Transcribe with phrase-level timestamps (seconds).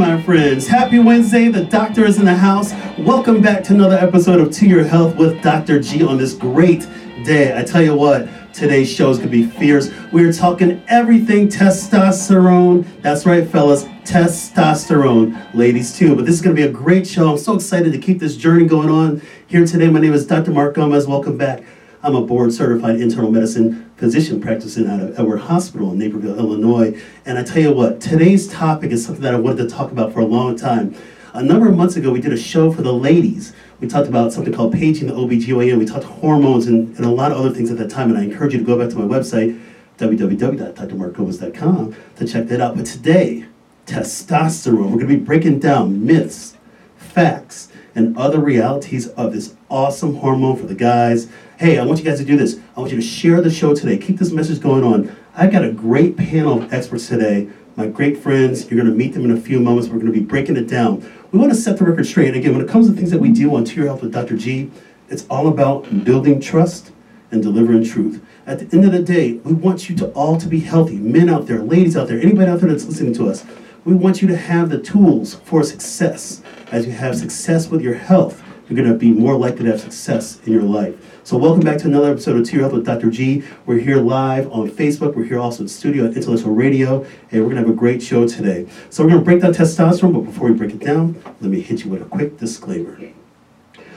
[0.00, 0.66] My friends.
[0.66, 1.48] Happy Wednesday.
[1.48, 2.72] The doctor is in the house.
[3.00, 5.78] Welcome back to another episode of To Your Health with Dr.
[5.78, 6.88] G on this great
[7.22, 7.54] day.
[7.54, 9.90] I tell you what, today's show is going to be fierce.
[10.10, 12.86] We're talking everything testosterone.
[13.02, 15.54] That's right, fellas, testosterone.
[15.54, 16.16] Ladies, too.
[16.16, 17.32] But this is going to be a great show.
[17.32, 19.90] I'm so excited to keep this journey going on here today.
[19.90, 20.50] My name is Dr.
[20.50, 21.06] Mark Gomez.
[21.06, 21.62] Welcome back.
[22.02, 26.98] I'm a board certified internal medicine physician practicing out of Edward Hospital in Naperville, Illinois.
[27.26, 30.14] And I tell you what, today's topic is something that I wanted to talk about
[30.14, 30.96] for a long time.
[31.34, 33.52] A number of months ago, we did a show for the ladies.
[33.78, 35.78] We talked about something called paging the OBGYN.
[35.78, 38.08] We talked hormones and, and a lot of other things at that time.
[38.08, 39.60] And I encourage you to go back to my website,
[39.98, 42.76] www.drmarkgomez.com, to check that out.
[42.76, 43.44] But today,
[43.84, 44.90] testosterone.
[44.90, 46.56] We're going to be breaking down myths,
[46.96, 51.28] facts, and other realities of this awesome hormone for the guys
[51.60, 52.58] hey, I want you guys to do this.
[52.74, 53.98] I want you to share the show today.
[53.98, 55.14] Keep this message going on.
[55.34, 58.70] I've got a great panel of experts today, my great friends.
[58.70, 59.90] You're going to meet them in a few moments.
[59.90, 61.06] We're going to be breaking it down.
[61.32, 62.34] We want to set the record straight.
[62.34, 64.38] Again, when it comes to things that we do on To Your Health with Dr.
[64.38, 64.70] G,
[65.10, 66.92] it's all about building trust
[67.30, 68.24] and delivering truth.
[68.46, 70.96] At the end of the day, we want you to all to be healthy.
[70.96, 73.44] Men out there, ladies out there, anybody out there that's listening to us,
[73.84, 76.42] we want you to have the tools for success.
[76.72, 79.80] As you have success with your health, you're going to be more likely to have
[79.80, 80.94] success in your life.
[81.24, 83.10] So welcome back to another episode of To Your Health with Dr.
[83.10, 83.42] G.
[83.66, 85.16] We're here live on Facebook.
[85.16, 88.28] We're here also in studio at Intellectual Radio, and we're gonna have a great show
[88.28, 88.68] today.
[88.88, 91.84] So we're gonna break down testosterone, but before we break it down, let me hit
[91.84, 92.96] you with a quick disclaimer.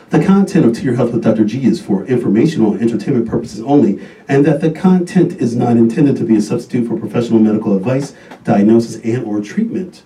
[0.10, 1.46] The content of To Your Health with Dr.
[1.46, 6.18] G is for informational and entertainment purposes only, and that the content is not intended
[6.18, 10.02] to be a substitute for professional medical advice, diagnosis, and or treatment.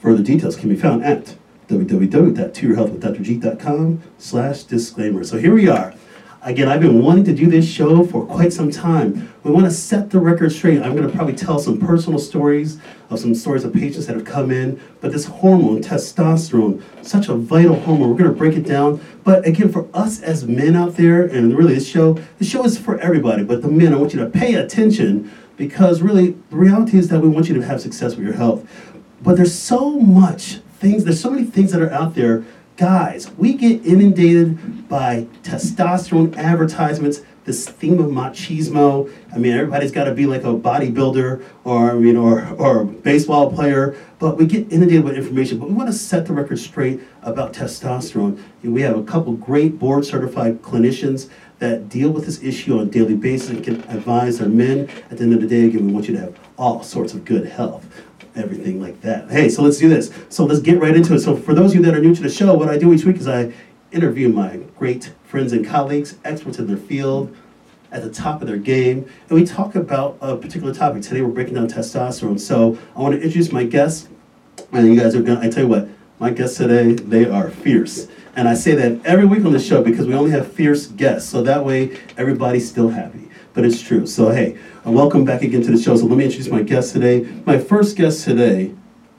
[0.00, 1.36] Further details can be found at
[1.68, 5.24] www.toyourhealthwithdrg.com slash disclaimer.
[5.24, 5.94] So here we are.
[6.46, 9.32] Again, I've been wanting to do this show for quite some time.
[9.42, 10.80] We want to set the record straight.
[10.80, 12.78] I'm going to probably tell some personal stories
[13.10, 14.80] of some stories of patients that have come in.
[15.00, 19.00] But this hormone, testosterone, such a vital hormone, we're going to break it down.
[19.24, 22.78] But again, for us as men out there, and really this show, this show is
[22.78, 23.42] for everybody.
[23.42, 27.20] But the men, I want you to pay attention because really the reality is that
[27.20, 28.64] we want you to have success with your health.
[29.20, 32.44] But there's so much things, there's so many things that are out there
[32.76, 39.10] Guys, we get inundated by testosterone advertisements, this theme of machismo.
[39.32, 42.84] I mean, everybody's got to be like a bodybuilder or, I mean, or, or a
[42.84, 45.58] baseball player, but we get inundated with information.
[45.58, 48.42] But we want to set the record straight about testosterone.
[48.62, 52.90] We have a couple great board certified clinicians that deal with this issue on a
[52.90, 54.90] daily basis and can advise our men.
[55.10, 57.24] At the end of the day, again, we want you to have all sorts of
[57.24, 57.86] good health
[58.36, 59.30] everything like that.
[59.30, 60.12] Hey, so let's do this.
[60.28, 61.20] So let's get right into it.
[61.20, 63.04] So for those of you that are new to the show, what I do each
[63.04, 63.52] week is I
[63.92, 67.34] interview my great friends and colleagues, experts in their field,
[67.92, 71.02] at the top of their game, and we talk about a particular topic.
[71.02, 72.38] Today we're breaking down testosterone.
[72.38, 74.08] So I want to introduce my guests,
[74.72, 75.40] and you guys are gonna.
[75.40, 79.24] I tell you what, my guests today they are fierce, and I say that every
[79.24, 82.88] week on the show because we only have fierce guests, so that way everybody's still
[82.88, 83.28] happy.
[83.56, 84.06] But it's true.
[84.06, 84.56] So hey,
[84.86, 85.96] uh, welcome back again to the show.
[85.96, 87.20] So let me introduce my guest today.
[87.46, 88.74] My first guest today,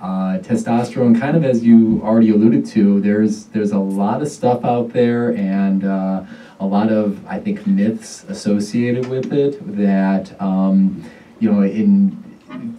[0.03, 4.65] Uh, testosterone, kind of as you already alluded to, there's there's a lot of stuff
[4.65, 6.25] out there and uh,
[6.59, 11.09] a lot of I think myths associated with it that um,
[11.39, 12.19] you know in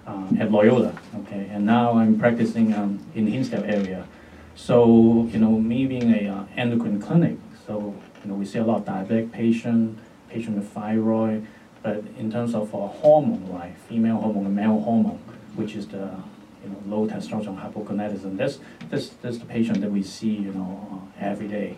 [0.08, 1.00] uh, at Loyola.
[1.20, 4.08] Okay, and now I'm practicing um, in Hinsdale area.
[4.56, 7.38] So you know, me being a uh, endocrine clinic,
[7.68, 7.94] so
[8.24, 10.00] you know we see a lot of diabetic patient,
[10.30, 11.46] patient with thyroid,
[11.82, 15.20] but in terms of uh, hormone, right, female hormone and male hormone,
[15.56, 16.10] which is the
[16.64, 18.38] you know, low testosterone hypogonadism.
[18.38, 18.60] That's,
[18.90, 21.78] that's, that's the patient that we see, you know, uh, every day.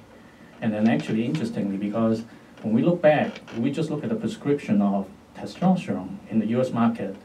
[0.61, 2.23] And then actually, interestingly, because
[2.61, 6.71] when we look back, we just look at the prescription of testosterone in the U.S.
[6.71, 7.15] market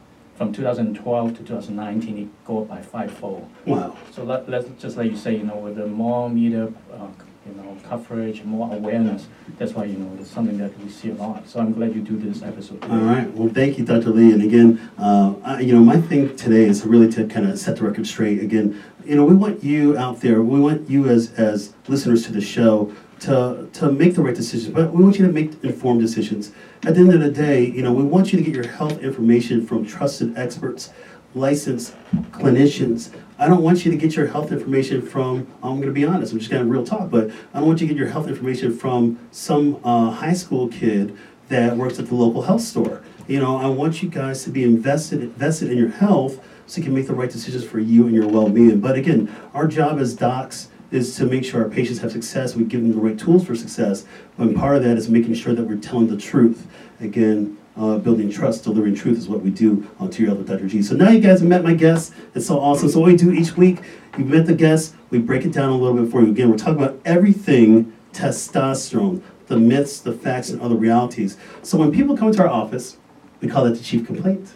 [0.41, 3.47] from 2012 to 2019, it go up by fivefold.
[3.67, 3.95] Wow.
[4.11, 7.09] So let, let's just like you say, you know, with the more media, uh,
[7.57, 9.27] you know, coverage, more awareness,
[9.59, 11.49] that's why, you know, it's something that we see a lot.
[11.49, 12.83] So I'm glad you do this episode.
[12.85, 13.31] All right.
[13.33, 14.11] Well, thank you, Dr.
[14.11, 14.33] Lee.
[14.33, 17.77] And again, uh, I, you know, my thing today is really to kind of set
[17.77, 18.41] the record straight.
[18.41, 20.43] Again, you know, we want you out there.
[20.43, 24.75] We want you as as listeners to the show to to make the right decisions,
[24.75, 26.53] but we want you to make informed decisions.
[26.85, 29.01] At the end of the day, you know, we want you to get your health
[29.01, 30.91] information from trusted experts,
[31.35, 31.95] licensed
[32.33, 33.11] clinicians.
[33.39, 36.33] I don't want you to get your health information from, I'm going to be honest,
[36.33, 38.29] I'm just going to real talk, but I don't want you to get your health
[38.29, 41.17] information from some uh, high school kid
[41.49, 43.03] that works at the local health store.
[43.27, 46.85] You know, I want you guys to be invested invested in your health so you
[46.85, 48.81] can make the right decisions for you and your well-being.
[48.81, 52.57] But again, our job as docs is to make sure our patients have success.
[52.57, 54.05] We give them the right tools for success.
[54.39, 56.67] And part of that is making sure that we're telling the truth.
[57.01, 60.49] Again, uh, building trust, delivering truth is what we do on To Your Health with
[60.49, 60.69] Dr.
[60.69, 60.83] G.
[60.83, 62.15] So now you guys have met my guests.
[62.35, 62.91] It's so awesome.
[62.91, 63.79] So what we do each week,
[64.19, 66.31] you've met the guests, we break it down a little bit for you.
[66.31, 71.39] Again, we're talking about everything testosterone, the myths, the facts, and other realities.
[71.63, 72.99] So when people come to our office,
[73.41, 74.53] we call that the chief complaint.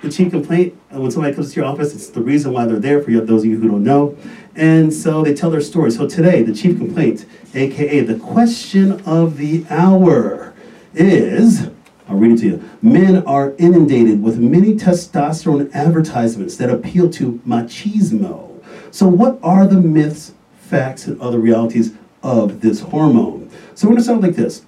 [0.00, 2.80] The chief complaint, uh, when somebody comes to your office, it's the reason why they're
[2.80, 4.16] there for you, those of you who don't know.
[4.56, 5.90] And so they tell their story.
[5.90, 10.54] So today, the chief complaint, aka the question of the hour,
[10.94, 11.68] is
[12.12, 12.70] I'll read it to you.
[12.82, 18.62] Men are inundated with many testosterone advertisements that appeal to machismo.
[18.90, 23.50] So, what are the myths, facts, and other realities of this hormone?
[23.74, 24.66] So, we're going to start like this.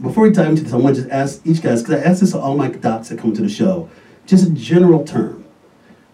[0.00, 2.20] Before we dive into this, I want to just ask each guys, because I ask
[2.20, 3.88] this to all my docs that come to the show,
[4.26, 5.44] just a general term.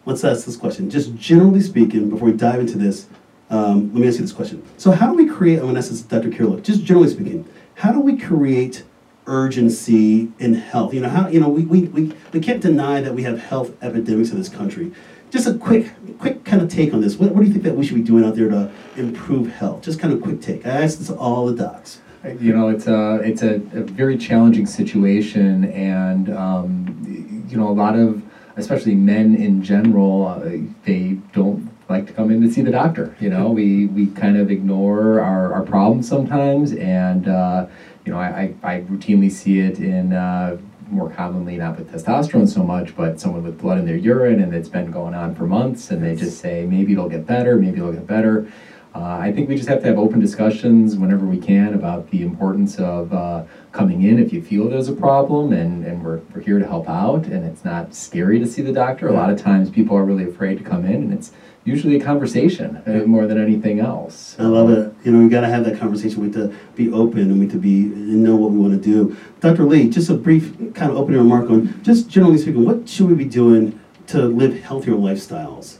[0.04, 0.90] Let's ask this question.
[0.90, 3.06] Just generally speaking, before we dive into this,
[3.48, 4.62] um, let me ask you this question.
[4.76, 6.28] So, how do we create, I'm going to ask this to Dr.
[6.28, 8.84] Kiriluk, just generally speaking, how do we create
[9.26, 10.94] urgency in health?
[10.94, 13.72] You know, how, you know, we, we, we, we can't deny that we have health
[13.82, 14.92] epidemics in this country.
[15.30, 17.16] Just a quick, quick kind of take on this.
[17.16, 19.82] What, what do you think that we should be doing out there to improve health?
[19.82, 20.64] Just kind of quick take.
[20.64, 22.00] I asked this to all the docs.
[22.40, 27.76] You know, it's a it's a, a very challenging situation, and um, you know, a
[27.76, 28.22] lot of
[28.56, 30.50] especially men in general, uh,
[30.84, 33.14] they don't like to come in to see the doctor.
[33.20, 37.66] You know, we we kind of ignore our, our problems sometimes, and uh,
[38.04, 40.12] you know, I, I I routinely see it in.
[40.12, 40.58] Uh,
[40.90, 44.54] more commonly not with testosterone so much, but someone with blood in their urine and
[44.54, 47.78] it's been going on for months and they just say maybe it'll get better, maybe
[47.78, 48.46] it'll get better.
[48.94, 52.22] Uh, I think we just have to have open discussions whenever we can about the
[52.22, 53.42] importance of uh,
[53.72, 56.88] coming in if you feel there's a problem, and, and we're, we're here to help
[56.88, 57.24] out.
[57.24, 59.08] And it's not scary to see the doctor.
[59.08, 61.32] A lot of times people are really afraid to come in, and it's
[61.64, 64.36] usually a conversation uh, more than anything else.
[64.38, 64.94] I love it.
[65.04, 66.20] You know, we got to have that conversation.
[66.20, 68.74] We have to be open and we have to be and know what we want
[68.74, 69.16] to do.
[69.40, 69.64] Dr.
[69.64, 73.14] Lee, just a brief kind of opening remark on just generally speaking, what should we
[73.14, 75.78] be doing to live healthier lifestyles?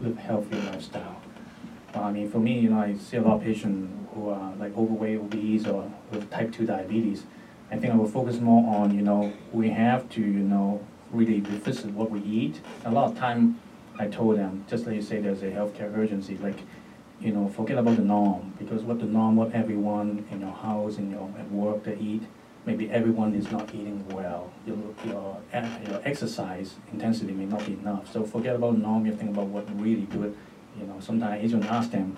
[0.00, 1.20] live healthier lifestyle.
[1.94, 4.76] I mean, for me, you know, I see a lot of patients who are like
[4.76, 7.24] overweight, obese, or with type 2 diabetes.
[7.70, 11.40] I think I will focus more on, you know, we have to, you know, really
[11.40, 12.60] be revisit what we eat.
[12.84, 13.60] A lot of time,
[13.98, 16.60] I told them, just like you say, there's a healthcare urgency, like,
[17.20, 20.98] you know, forget about the norm, because what the norm, what everyone in your house,
[20.98, 22.22] in your at work, they eat,
[22.64, 27.72] maybe everyone is not eating well, your, your, e- your exercise intensity may not be
[27.72, 28.12] enough.
[28.12, 30.36] So forget about norm, you think about what really good.
[30.78, 32.16] You know, sometimes I even ask them,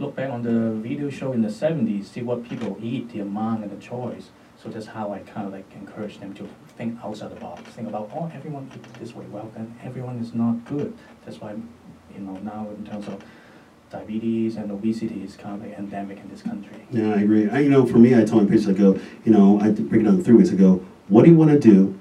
[0.00, 3.62] look back on the video show in the seventies, see what people eat, the amount
[3.62, 4.30] and the choice.
[4.60, 6.48] So that's how I kind of like encourage them to
[6.80, 10.32] think outside the box, think about, oh, everyone eats this way, well, then everyone is
[10.32, 10.96] not good.
[11.26, 11.52] That's why,
[12.14, 13.22] you know, now in terms of
[13.90, 16.86] diabetes and obesity is kind of like endemic in this country.
[16.90, 17.50] Yeah, I agree.
[17.50, 20.00] I, you know, for me, I tell my patients, I go, you know, I break
[20.00, 20.50] it down three ways.
[20.50, 20.76] I go,
[21.08, 22.00] what do you want to do?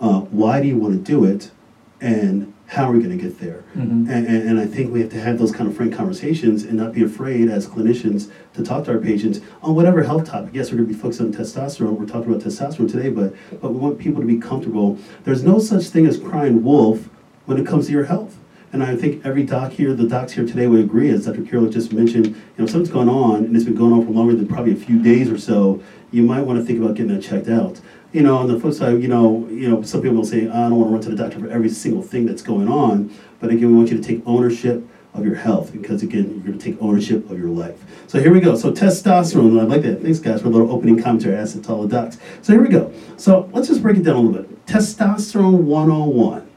[0.00, 1.52] Uh, why do you want to do it?
[2.00, 2.37] And
[2.68, 3.64] how are we going to get there?
[3.74, 4.10] Mhm.
[4.10, 6.92] And, and, I think we have to have those kind of frank conversations and not
[6.92, 10.50] be afraid as clinicians to talk to our patients on whatever health topic.
[10.52, 11.98] Yes, we're going to be focused on testosterone.
[11.98, 14.98] We're talking about testosterone today, but, but we want people to be comfortable.
[15.24, 17.08] There's no such thing as crying wolf
[17.46, 18.36] when it comes to your health.
[18.70, 21.40] And I think every doc here, the docs here today would agree, as Dr.
[21.40, 24.12] Kiriluk just mentioned, you know, if something's going on and it's been going on for
[24.12, 27.14] longer than probably a few days or so, you might want to think about getting
[27.14, 27.80] that checked out.
[28.12, 30.68] You know, on the flip side, you know, you know, some people will say, I
[30.68, 33.14] don't want to run to the doctor for every single thing that's going on.
[33.38, 34.82] But again, we want you to take ownership
[35.14, 37.78] of your health because again, you're going to take ownership of your life.
[38.06, 38.56] So here we go.
[38.56, 40.02] So testosterone, I like that.
[40.02, 41.36] Thanks, guys, for a little opening commentary.
[41.36, 42.18] I asked all the docs.
[42.42, 42.92] So here we go.
[43.16, 44.66] So let's just break it down a little bit.
[44.66, 46.50] Testosterone 101.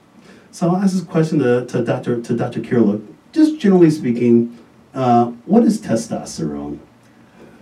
[0.52, 2.22] So I'll ask this question to, to Dr.
[2.22, 2.60] to Dr.
[2.60, 3.06] Kiriluk.
[3.32, 4.58] Just generally speaking,
[4.94, 6.80] uh, what is testosterone?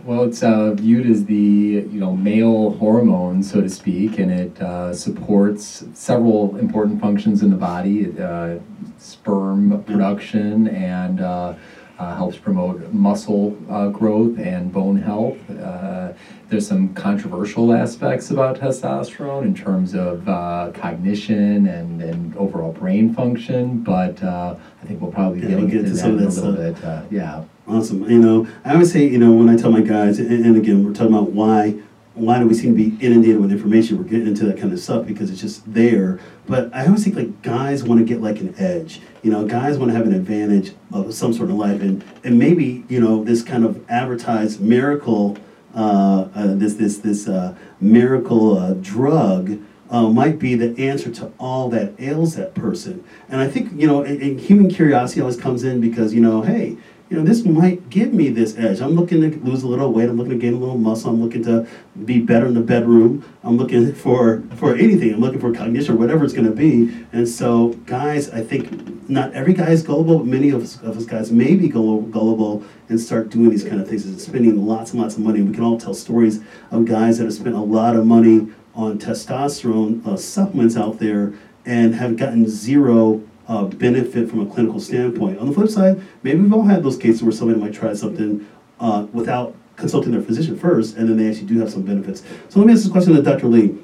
[0.09, 4.59] Well, it's uh, viewed as the you know male hormone, so to speak, and it
[4.59, 8.57] uh, supports several important functions in the body: It, uh,
[8.97, 11.53] sperm production and uh,
[11.99, 15.37] uh, helps promote muscle uh, growth and bone health.
[15.47, 16.13] Uh,
[16.47, 23.13] there's some controversial aspects about testosterone in terms of uh, cognition and, and overall brain
[23.13, 26.11] function, but uh, I think we'll probably Yeah, get we'll into get to that in
[26.11, 26.55] a little stuff.
[26.55, 26.83] bit.
[26.83, 27.43] Uh, yeah.
[27.69, 28.09] Awesome.
[28.09, 30.83] You know, I always say, you know, when I tell my guys, and, and again,
[30.83, 31.75] we're talking about why,
[32.15, 33.99] why do we seem to be inundated with information?
[33.99, 36.19] We're getting into that kind of stuff because it's just there.
[36.47, 39.01] But I always think like guys want to get like an edge.
[39.21, 42.39] You know, guys want to have an advantage of some sort of life, and and
[42.39, 45.37] maybe you know this kind of advertised miracle,
[45.75, 49.59] uh, uh, this this this uh, miracle uh, drug.
[49.91, 53.03] Uh, might be the answer to all that ails that person.
[53.27, 56.77] And I think, you know, and, human curiosity always comes in because, you know, hey,
[57.09, 58.81] you know, this might give me this edge.
[58.81, 60.07] I'm looking to lose a little weight.
[60.07, 61.09] I'm looking to gain a little muscle.
[61.09, 61.67] I'm looking to
[62.05, 63.25] be better in the bedroom.
[63.43, 65.13] I'm looking for for anything.
[65.15, 67.05] I'm looking for cognition or whatever it's going to be.
[67.11, 70.97] And so, guys, I think not every guy is gullible, but many of us, of
[70.97, 74.91] us guys may be gullible and start doing these kind of things and spending lots
[74.91, 75.41] and lots of money.
[75.41, 78.99] We can all tell stories of guys that have spent a lot of money on
[78.99, 81.33] testosterone uh, supplements out there
[81.65, 85.39] and have gotten zero uh, benefit from a clinical standpoint.
[85.39, 88.47] On the flip side, maybe we've all had those cases where somebody might try something
[88.79, 92.21] uh, without consulting their physician first, and then they actually do have some benefits.
[92.49, 93.47] So let me ask this question to Dr.
[93.47, 93.75] Lee.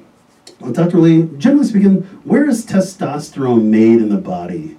[0.62, 0.98] Uh, Dr.
[0.98, 4.76] Lee, generally speaking, where is testosterone made in the body?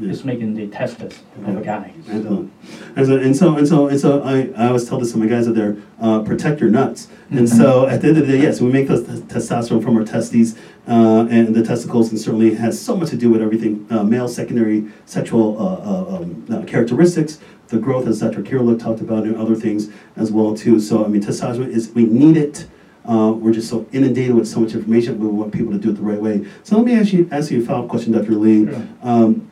[0.00, 1.92] It's making the testes of a guy.
[2.08, 2.52] Excellent.
[2.96, 5.26] And so, and so, and so, and so I, I always tell this to my
[5.26, 7.08] guys out there, uh, protect your nuts.
[7.30, 9.96] And so at the end of the day, yes, we make those t- testosterone from
[9.96, 10.56] our testes
[10.88, 14.28] uh, and the testicles and certainly has so much to do with everything, uh, male
[14.28, 17.38] secondary sexual uh, uh, um, uh, characteristics,
[17.68, 18.42] the growth as Dr.
[18.42, 20.80] Kiriluk talked about and other things as well too.
[20.80, 22.66] So I mean, testosterone is, we need it.
[23.04, 25.18] Uh, we're just so inundated with so much information.
[25.18, 26.46] We want people to do it the right way.
[26.64, 28.32] So let me ask you, ask you a follow-up question, Dr.
[28.32, 28.66] Lee.
[28.66, 28.86] Sure.
[29.02, 29.49] Um,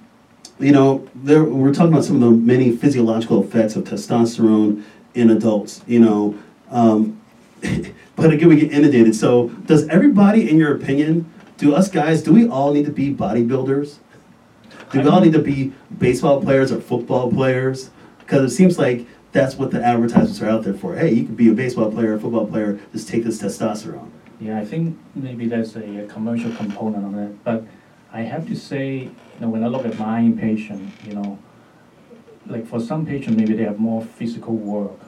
[0.58, 4.82] you know, there, we're talking about some of the many physiological effects of testosterone
[5.14, 6.38] in adults, you know.
[6.70, 7.20] Um,
[8.16, 9.14] but again, we get inundated.
[9.14, 13.12] So, does everybody, in your opinion, do us guys, do we all need to be
[13.14, 13.96] bodybuilders?
[14.92, 17.90] Do we all need to be baseball players or football players?
[18.20, 20.96] Because it seems like that's what the advertisements are out there for.
[20.96, 24.10] Hey, you can be a baseball player, a football player, just take this testosterone.
[24.40, 27.64] Yeah, I think maybe there's a, a commercial component on it, but
[28.12, 31.38] I have to say, you know, when I look at my patient, you know,
[32.46, 34.98] like for some patients, maybe they have more physical work,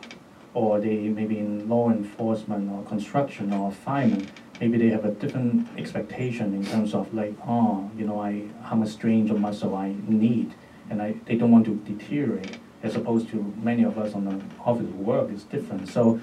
[0.52, 4.28] or they maybe in law enforcement or construction or fireman,
[4.60, 8.76] maybe they have a different expectation in terms of like, oh, you know, I how
[8.76, 10.54] much strain or muscle I need,
[10.90, 14.44] and I they don't want to deteriorate, as opposed to many of us on the
[14.64, 15.88] office work is different.
[15.88, 16.20] So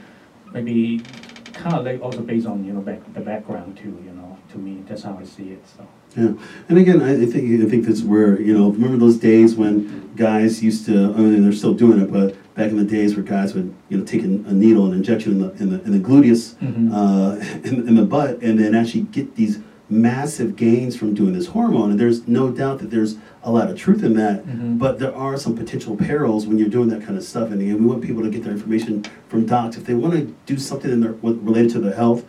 [0.53, 1.01] maybe
[1.53, 3.97] kind of like also based on you know back the background too.
[4.05, 4.16] You know,
[4.57, 5.63] to me that's how I see it.
[5.77, 5.87] So.
[6.15, 6.33] Yeah,
[6.69, 8.69] and again, I think I think that's where you know.
[8.71, 11.13] Remember those days when guys used to.
[11.13, 13.97] I mean, they're still doing it, but back in the days where guys would you
[13.97, 16.91] know take a, needle and injection in the in the, in the gluteus, Mhm.
[16.91, 19.59] uh, in, in the butt, and then actually get these
[19.89, 21.91] massive gains from doing this hormone.
[21.91, 24.45] And there's no doubt that there's a lot of truth in that.
[24.45, 24.77] Mhm.
[24.79, 27.51] But there are some potential perils when you're doing that kind of stuff.
[27.51, 30.33] And again, we want people to get their information from docs if they want to
[30.45, 32.25] do something in their related to their health.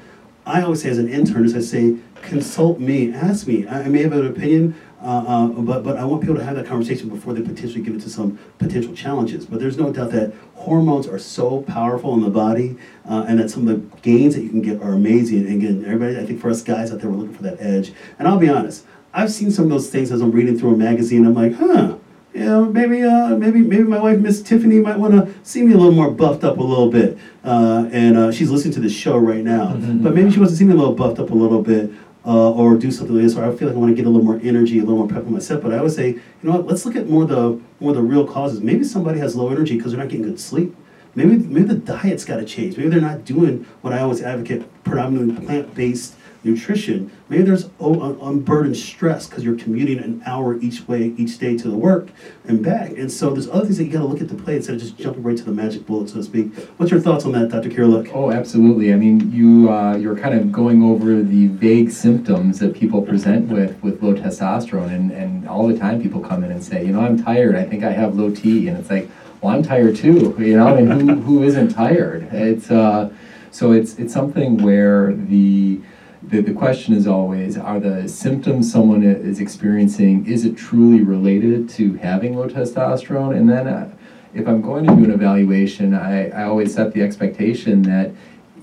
[0.49, 3.67] I always say as an intern is I say, consult me, ask me.
[3.67, 6.57] I, I may have an opinion, uh, uh, but, but I want people to have
[6.57, 9.45] that conversation before they potentially get into some potential challenges.
[9.45, 12.78] But there's no doubt that hormones are so powerful in the body,
[13.09, 15.47] uh, and that some of the gains that you can get are amazing.
[15.47, 17.93] And again, everybody, I think for us guys out there, we're looking for that edge.
[18.19, 20.76] And I'll be honest, I've seen some of those things as I'm reading through a
[20.76, 21.26] magazine.
[21.26, 21.98] I'm like, huh,
[22.35, 25.77] yeah, maybe, uh, maybe, maybe my wife, Miss Tiffany, might want to see me a
[25.77, 27.19] little more buffed up a little bit.
[27.45, 30.03] Uh, and uh, she's listening to this show right now, Mhm.
[30.03, 31.91] but maybe she wants to see me a little buffed up a little bit,
[32.27, 33.37] uh, or do something like this.
[33.37, 35.09] Or I feel like I want to get a little more energy, a little more
[35.09, 35.63] pep in my step.
[35.63, 36.67] But I would say, you know what?
[36.67, 38.61] Let's look at more of the more the real causes.
[38.61, 40.75] Maybe somebody has low energy because they're not getting good sleep.
[41.15, 42.77] Maybe maybe the diet's got to change.
[42.77, 47.11] Maybe they're not doing what I always advocate, predominantly plant-based nutrition.
[47.28, 51.68] Maybe there's un- unburdened stress because you're commuting an hour each way each day to
[51.68, 52.09] the work
[52.45, 52.92] and back.
[52.92, 54.80] And so there's other things that you got to look at the play instead of
[54.80, 56.54] just jumping right to the magic bullet, so to speak.
[56.76, 57.68] What's your thoughts on that, Dr.
[57.68, 58.11] Kiriluk?
[58.14, 58.92] Oh, absolutely.
[58.92, 63.49] I mean, you uh, you're kind of going over the vague symptoms that people present
[63.49, 66.92] with with low testosterone, and and all the time people come in and say, you
[66.92, 67.57] know, I'm tired.
[67.57, 69.09] I think I have low T, and it's like,
[69.40, 70.35] well, I'm tired too.
[70.38, 72.28] You know, and who who isn't tired?
[72.33, 73.11] It's uh,
[73.50, 75.80] so it's it's something where the
[76.29, 81.69] the, the question is always are the symptoms someone is experiencing is it truly related
[81.71, 83.37] to having low testosterone?
[83.37, 83.91] And then uh,
[84.35, 88.13] if i'm going to do an evaluation I, I always set the expectation that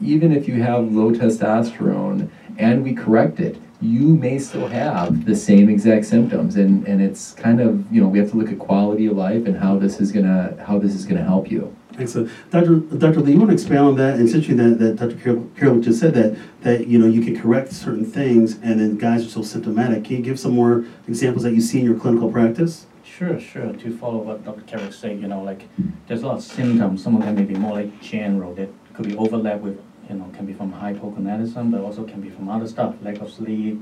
[0.02, 5.36] even if you have low testosterone and we correct it you may still have the
[5.36, 6.56] same exact symptoms.
[6.56, 9.46] And, and it's kind of you know we have to look at quality of life
[9.46, 12.30] and how this is gonna how this is gonna help you Excellent.
[12.52, 12.76] Dr.
[12.98, 13.22] Dr.
[13.22, 14.16] Lee, you want to expand on that?
[14.16, 15.42] And essentially that, that Dr.
[15.58, 19.26] Carol just said that, that, you know, you can correct certain things and then guys
[19.26, 20.04] are still symptomatic.
[20.04, 22.86] Can you give some more examples that you see in your clinical practice?
[23.04, 23.72] Sure, sure.
[23.72, 24.62] To follow what Dr.
[24.62, 25.70] Carrick said, you know, like
[26.08, 27.02] there's a lot of symptoms.
[27.02, 29.80] Some of them may be more like general that could be overlap with,
[30.10, 33.32] you know, can be from hypogonadism, but also can be from other stuff, lack of
[33.32, 33.82] sleep,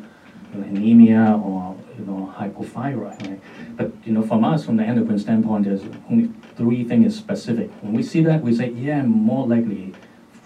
[0.53, 3.27] you know, anemia, or you know, hypothyroid.
[3.27, 3.41] Right?
[3.75, 7.69] But you know, from us, from the endocrine standpoint, there's only three things specific.
[7.81, 9.93] When we see that, we say, yeah, more likely,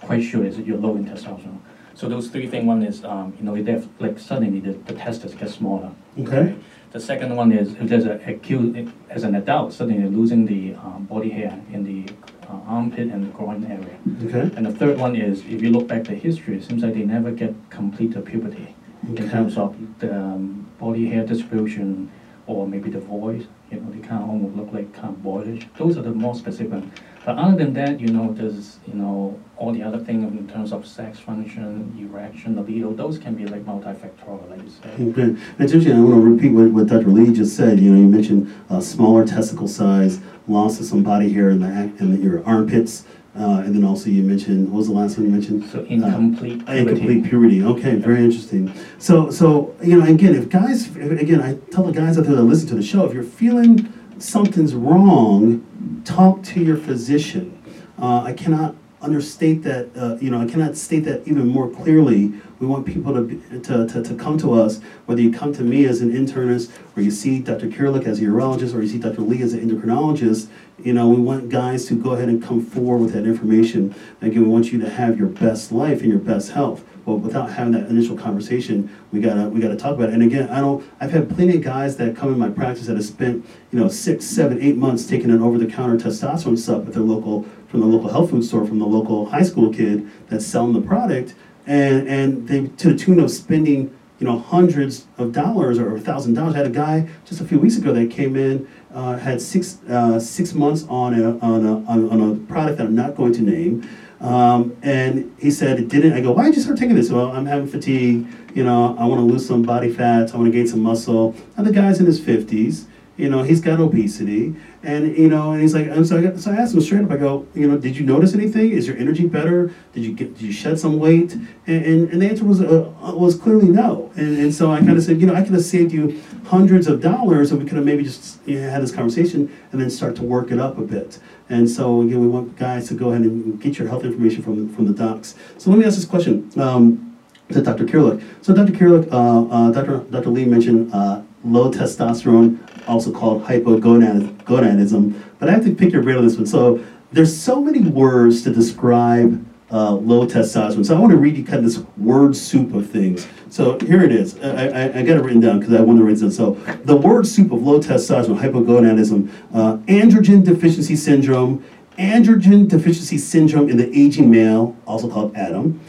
[0.02, 1.60] quite sure is you're low in testosterone.
[1.94, 4.74] So those three things, one is, um, you know, if they have, like suddenly the,
[4.74, 5.92] the testes get smaller.
[6.20, 6.56] Okay.
[6.92, 10.76] The second one is if there's a acute, as an adult, suddenly you're losing the
[10.76, 12.14] um, body hair in the
[12.48, 13.98] uh, armpit and the groin area.
[14.26, 14.56] Okay.
[14.56, 17.04] And the third one is if you look back the history, it seems like they
[17.04, 22.12] never get complete puberty in terms of the um, body hair distribution
[22.48, 23.44] or maybe the voice.
[23.72, 25.68] You know, they kind of almost look like kind of boyish.
[25.78, 26.82] Those are the more specific.
[27.26, 30.72] But other than that, you know, there's you know all the other things in terms
[30.72, 32.94] of sex function, erection, libido.
[32.94, 34.94] Those can be like multifactorial, like you said.
[34.94, 35.22] Okay.
[35.24, 37.10] And interesting, I want to repeat what, what Dr.
[37.10, 37.82] Lee just said.
[37.82, 41.68] You know, you mentioned uh, smaller testicle size, loss of some body hair in the,
[42.00, 43.04] in the, your armpits,
[43.38, 45.70] uh, and then also you mentioned, what was the last one you mentioned?
[45.70, 46.80] So incomplete Uh, puberty.
[46.80, 47.64] Incomplete puberty.
[47.64, 48.74] Okay, very interesting.
[48.98, 52.44] So, so you know, again, if guys, again, I tell the guys out there that
[52.44, 57.54] listen to the show, if you're feeling something's wrong, talk to your physician.
[58.00, 59.90] Uh, I cannot understate that.
[59.96, 62.34] Uh, you know, I cannot state that even more clearly.
[62.60, 65.62] We want people to, be, to, to, to come to us, whether you come to
[65.64, 67.68] me as an internist, or you see Dr.
[67.68, 69.22] Kiriluk as a urologist, or you see Dr.
[69.22, 70.48] Lee as an endocrinologist.
[70.80, 73.96] You know, we want guys to go ahead and come forward with that information.
[74.22, 76.86] Again, we want you to have your best life and your best health.
[77.04, 80.14] But without having that initial conversation, we gotta we gotta talk about it.
[80.14, 80.86] And again, I don't.
[81.00, 83.88] I've had plenty of guys that come in my practice that have spent you know
[83.88, 88.10] six, seven, eight months taking an over-the-counter testosterone sub at their local from the local
[88.10, 91.34] health food store from the local high school kid that's selling the product,
[91.66, 96.00] and and they to the tune of spending you know hundreds of dollars or a
[96.00, 96.56] thousand dollars.
[96.56, 98.68] I had a guy just a few weeks ago that came in.
[98.98, 102.96] Uh, had six uh, six months on a, on, a, on, a product that I'm
[102.96, 103.88] not going to name,
[104.20, 106.14] um, and he said it didn't.
[106.14, 107.12] I go, why did you start taking this?
[107.12, 108.26] Well, I'm having fatigue.
[108.56, 110.34] You know, I want to lose some body fat.
[110.34, 111.36] I want to gain some muscle.
[111.58, 112.86] And the guy's in his 50s.
[113.18, 116.40] You know, he's got obesity, and you know, and he's like, and so I, got,
[116.40, 117.12] so I asked him straight up.
[117.12, 118.72] I go, you know, did you notice anything?
[118.72, 119.74] Is your energy better?
[119.94, 120.36] Did you get?
[120.36, 121.34] Did you shed some weight?
[121.34, 124.12] And and, and the answer was uh, was clearly no.
[124.16, 126.88] And, and so I kind of said, you know, I could have saved you hundreds
[126.88, 129.90] of dollars, and we could have maybe just you know, had this conversation and then
[129.90, 131.20] start to work it up a bit.
[131.50, 134.74] And so again, we want guys to go ahead and get your health information from
[134.74, 135.36] from the docs.
[135.58, 136.52] So let me ask this question.
[136.58, 137.04] Um,
[137.50, 137.86] to Dr.
[137.86, 138.22] Kiriluk.
[138.42, 138.74] So Dr.
[138.74, 140.00] Kiriluk, uh, uh, Dr.
[140.12, 140.30] Dr.
[140.30, 145.22] Lee mentioned uh, low testosterone, also called hypogonadism.
[145.40, 146.46] But I have to pick your brain on this one.
[146.46, 150.86] So there's so many words to describe uh, low testosterone.
[150.86, 153.28] So I want to read you kind of this word soup of things.
[153.50, 154.38] So here it is.
[154.40, 156.32] I, I, I got it written down because I want to write it down.
[156.32, 161.64] So the word soup of low testosterone, hypogonadism, uh, androgen deficiency syndrome,
[161.98, 165.80] androgen deficiency syndrome in the aging male, also called ADAM,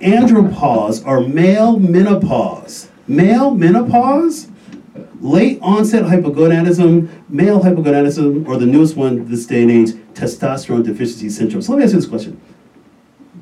[0.00, 2.90] andropause or male menopause.
[3.06, 4.48] Male menopause?
[5.20, 11.30] Late onset hypogonadism, male hypogonadism, or the newest one this day and age, testosterone deficiency
[11.30, 11.62] syndrome.
[11.62, 12.40] So let me ask you this question.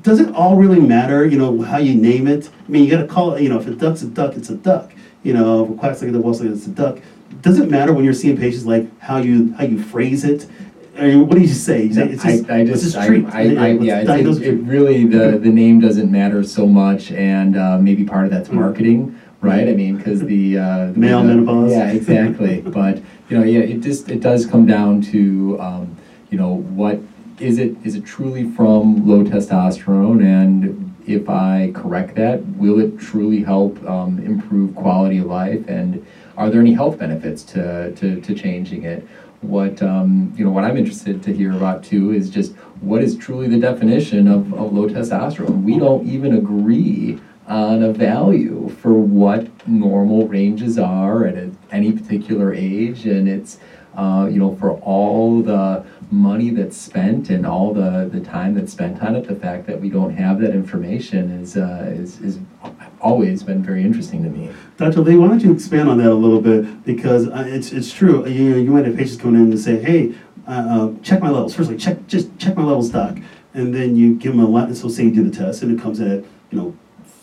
[0.03, 2.49] Does it all really matter, you know, how you name it?
[2.67, 4.55] I mean, you gotta call it, you know, if a duck's a duck, it's a
[4.55, 4.91] duck.
[5.23, 6.99] You know, if it quacks like a duck, like it's a duck.
[7.41, 10.47] Does it matter when you're seeing patients like how you how you phrase it?
[10.97, 11.85] I mean, what do you say?
[11.85, 13.05] It's just, I, I just, I.
[13.05, 17.79] I, I, yeah, it, it, really, the, the name doesn't matter so much, and, uh,
[17.79, 18.53] maybe part of that's Mm.
[18.53, 19.67] marketing, right?
[19.67, 20.85] I mean, cause the, uh.
[20.91, 21.71] the- Male menopause.
[21.71, 25.97] Yeah, exactly, but, you know, yeah, it just, it does come down to, um,
[26.29, 26.99] you know, what,
[27.43, 32.97] is it, is it truly from low testosterone, and if I correct that, will it
[32.97, 36.05] truly help, um, improve quality of life, and
[36.37, 39.05] are there any health benefits to, to, to changing it?
[39.41, 43.17] What um, you know, what I'm interested to hear about too is just what is
[43.17, 45.63] truly the definition of, of low testosterone.
[45.63, 51.91] We don't even agree on a value for what normal ranges are at a, any
[51.91, 53.59] particular age, and it's
[53.97, 58.71] uh, you know for all the money that's spent and all the, the time that's
[58.71, 62.39] spent on it, the fact that we don't have that information is uh, is is
[63.01, 64.51] always been very interesting to me.
[64.77, 65.01] Dr.
[65.01, 66.85] Lee, why don't you expand on that a little bit?
[66.85, 68.27] Because uh, it's, it's true.
[68.27, 70.13] You you might have patients coming in and say, hey,
[70.47, 71.55] uh, uh, check my levels.
[71.55, 73.17] Firstly, check just check my levels, doc.
[73.55, 74.73] And then you give them a lot.
[74.75, 76.77] So say you do the test and it comes at, you know,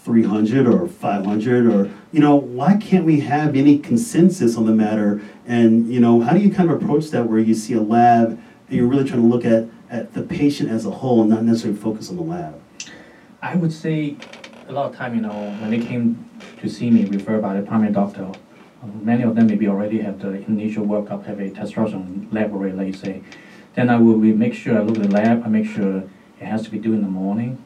[0.04, 5.20] 300 or 500 or, you know, why can't we have any consensus on the matter?
[5.46, 8.40] And, you know, how do you kind of approach that where you see a lab
[8.70, 11.42] and you're really trying to look at, at the patient as a whole and not
[11.42, 12.60] necessarily focus on the lab?
[13.42, 14.16] I would say
[14.68, 16.30] a lot of time, you know, when they came
[16.60, 18.30] to see me referred by the primary doctor,
[18.82, 23.00] uh, many of them maybe already have the initial workup, have a testosterone laboratory, let's
[23.00, 23.22] say.
[23.74, 26.04] Then I will make sure I look at the lab, I make sure
[26.40, 27.64] it has to be due in the morning.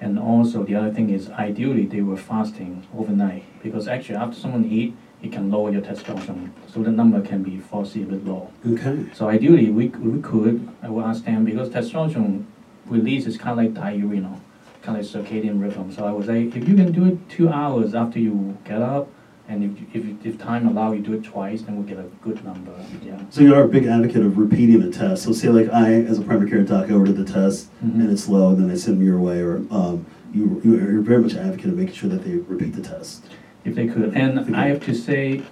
[0.00, 4.64] And also the other thing is ideally they were fasting overnight because actually after someone
[4.64, 6.50] eat, it can lower your testosterone.
[6.72, 8.50] So the number can be falsely a bit low.
[8.66, 9.06] Okay.
[9.14, 12.44] So ideally, we, we could, I will ask them, because testosterone
[12.86, 14.40] release is kind of like diurnal, you know,
[14.82, 15.92] kind of like circadian rhythm.
[15.92, 19.08] So I would say, if you can do it two hours after you get up,
[19.48, 22.42] and if, if, if time allow you do it twice, then we'll get a good
[22.44, 22.72] number,
[23.04, 23.20] yeah.
[23.30, 25.24] So you are a big advocate of repeating the test.
[25.24, 28.00] So say like I, as a primary care doc, I order the test Mhm.
[28.00, 31.00] and it's low, and then I send them your way, or um, you, you are
[31.02, 33.24] very much an advocate of making sure that they repeat the test.
[33.64, 35.42] If they could, and I have to say,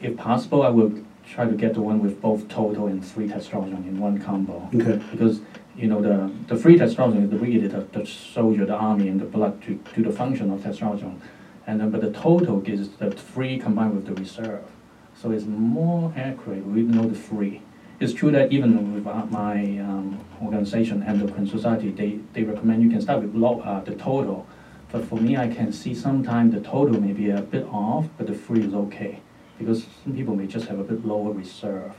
[0.00, 0.92] if possible, I will
[1.28, 4.68] try to get the one with both total and free testosterone in one combo.
[4.74, 5.02] Okay.
[5.10, 5.40] because
[5.76, 9.20] you know the the free testosterone is the really the, the soldier, the army, and
[9.20, 11.20] the blood to do the function of testosterone,
[11.66, 14.64] and then but the total is the free combined with the reserve,
[15.14, 16.64] so it's more accurate.
[16.66, 17.60] We know the free.
[18.00, 23.00] It's true that even with my um, organization, Endocrine Society, they, they recommend you can
[23.00, 24.46] start with low, uh, the total.
[24.90, 28.26] But for me, I can see sometimes the total may be a bit off, but
[28.26, 29.20] the free is okay.
[29.58, 31.94] Because some people may just have a bit lower reserve.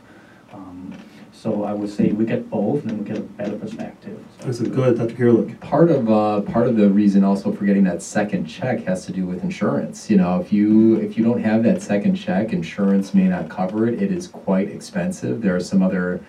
[0.52, 0.98] Um,
[1.32, 4.20] so I would say we get both, then we get a better perspective.
[4.44, 5.14] I said, go ahead, Dr.
[5.14, 5.60] Kiriluk.
[5.60, 9.12] Part of uh, part of the reason also for getting that second check has to
[9.12, 10.10] do with insurance.
[10.10, 13.88] You know, if you if you don't have that second check, insurance may not cover
[13.88, 14.02] it.
[14.02, 15.42] It is quite expensive.
[15.42, 16.20] There are some other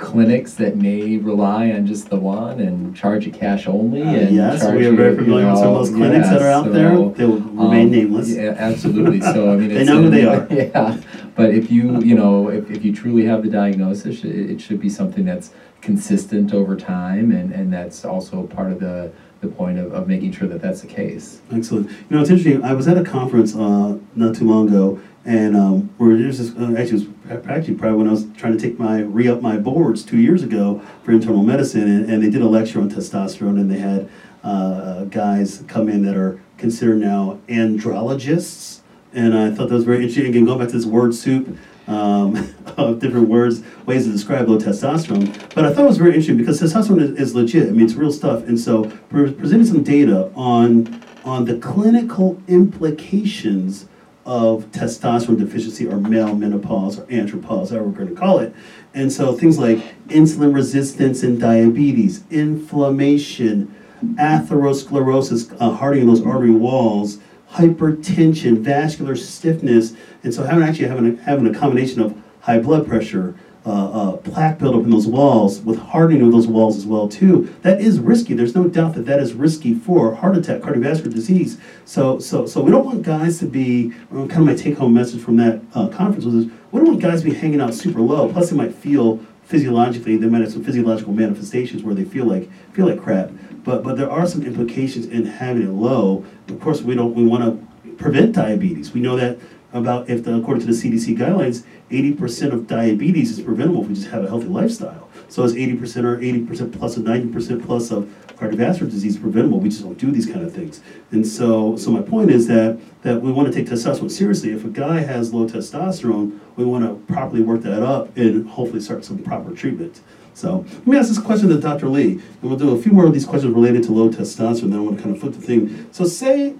[0.00, 4.02] clinics that may rely on just the one and charge you cash only.
[4.02, 6.48] Uh, and yes, we are very you familiar with some of those clinics that are
[6.48, 6.90] yeah, out there.
[7.10, 8.30] They will remain um, nameless.
[8.30, 9.20] Yeah, absolutely.
[9.20, 10.46] So I mean, They know who they are.
[10.50, 10.98] Yeah,
[11.36, 14.80] but if you you know if, if you truly have the diagnosis, it, it should
[14.80, 19.78] be something that's consistent over time, and and that's also part of the the point
[19.78, 21.40] of, of making sure that that's the case.
[21.50, 21.88] Excellent.
[21.88, 22.62] You know, it's interesting.
[22.62, 26.40] I was at a conference uh, not too long ago, and um, this.
[26.40, 29.40] Uh, actually, it was actually probably when I was trying to take my re up
[29.40, 32.90] my boards two years ago for internal medicine, and, and they did a lecture on
[32.90, 34.08] testosterone, and they had
[34.42, 38.80] uh, guys come in that are considered now andrologists,
[39.12, 40.26] and I thought that was very interesting.
[40.26, 41.56] Again, going back to this word soup.
[41.90, 45.26] Um, of different words, ways to describe low testosterone.
[45.54, 47.66] But I thought it was very interesting because testosterone is, is legit.
[47.66, 48.44] I mean, it's real stuff.
[48.44, 53.86] And so we're presenting some data on on the clinical implications
[54.24, 58.54] of testosterone deficiency or male menopause or andropause, however we're going to call it.
[58.94, 63.74] And so things like insulin resistance and diabetes, inflammation,
[64.04, 67.18] atherosclerosis, uh, hardening those artery walls,
[67.52, 72.86] hypertension, vascular stiffness, and so having actually having a, having a combination of high blood
[72.86, 73.34] pressure,
[73.66, 77.54] uh, uh, plaque buildup in those walls, with hardening of those walls as well too.
[77.62, 78.32] That is risky.
[78.32, 81.58] There's no doubt that that is risky for heart attack, cardiovascular disease.
[81.84, 83.92] So, so, so we don't want guys to be.
[84.10, 87.22] Kind of my take-home message from that uh, conference was: is we don't want guys
[87.22, 88.32] to be hanging out super low.
[88.32, 92.48] Plus, they might feel physiologically, they might have some physiological manifestations where they feel like
[92.72, 93.30] feel like crap.
[93.64, 96.24] But but there are some implications in having it low.
[96.48, 98.92] Of course, we don't we want to prevent diabetes.
[98.92, 99.38] We know that
[99.72, 103.94] about if the, according to the CDC guidelines, 80% of diabetes is preventable if we
[103.94, 105.08] just have a healthy lifestyle.
[105.28, 108.04] So is 80% or 80% plus or 90% plus of
[108.36, 109.60] cardiovascular disease preventable?
[109.60, 110.80] We just don't do these kind of things.
[111.12, 114.50] And so, so my point is that that we want to take testosterone seriously.
[114.52, 118.80] If a guy has low testosterone, we want to properly work that up and hopefully
[118.80, 120.00] start some proper treatment.
[120.40, 121.86] So let me ask this question to Dr.
[121.88, 124.70] Lee, and we'll do a few more of these questions related to low testosterone.
[124.70, 125.86] Then I want to kind of flip the thing.
[125.92, 126.54] So say,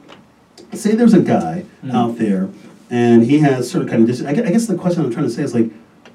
[0.74, 1.94] say there's a guy Mm.
[1.94, 2.50] out there,
[2.90, 4.06] and he has certain kind of.
[4.08, 5.70] Dis- I I guess the question I'm trying to say is like,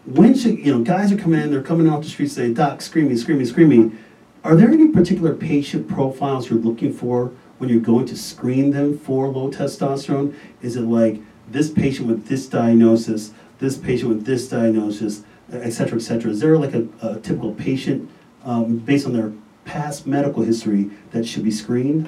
[0.05, 2.83] when should you know guys are coming in, they're coming off the street saying, "Doc,
[2.83, 3.97] screaming, screaming, screaming."
[4.43, 8.95] Are there any particular patient profiles you're looking for when you're going to screen them
[8.95, 10.35] for low testosterone?
[10.61, 11.19] Is it like
[11.51, 16.31] this patient with this diagnosis, this patient with this diagnosis, et cetera, et cetera?
[16.31, 18.09] Is there like a, a typical patient
[18.43, 19.31] um, based on their
[19.65, 22.07] past medical history that should be screened?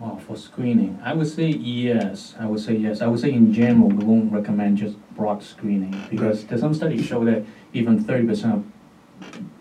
[0.00, 2.34] Oh, for screening, I would say yes.
[2.38, 3.00] I would say yes.
[3.00, 7.04] I would say in general, we won't recommend just broad screening because there's some studies
[7.04, 8.64] show that even thirty percent of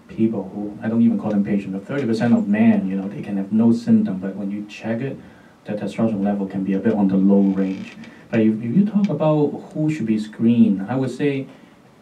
[0.07, 3.07] people who I don't even call them patients, but thirty percent of men, you know,
[3.07, 5.17] they can have no symptom, but when you check it,
[5.65, 7.93] the testosterone level can be a bit on the low range.
[8.29, 11.47] But if, if you talk about who should be screened, I would say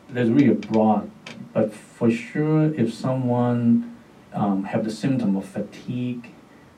[0.10, 1.10] there's really broad,
[1.54, 3.96] but for sure, if someone
[4.34, 6.32] um, have the symptom of fatigue,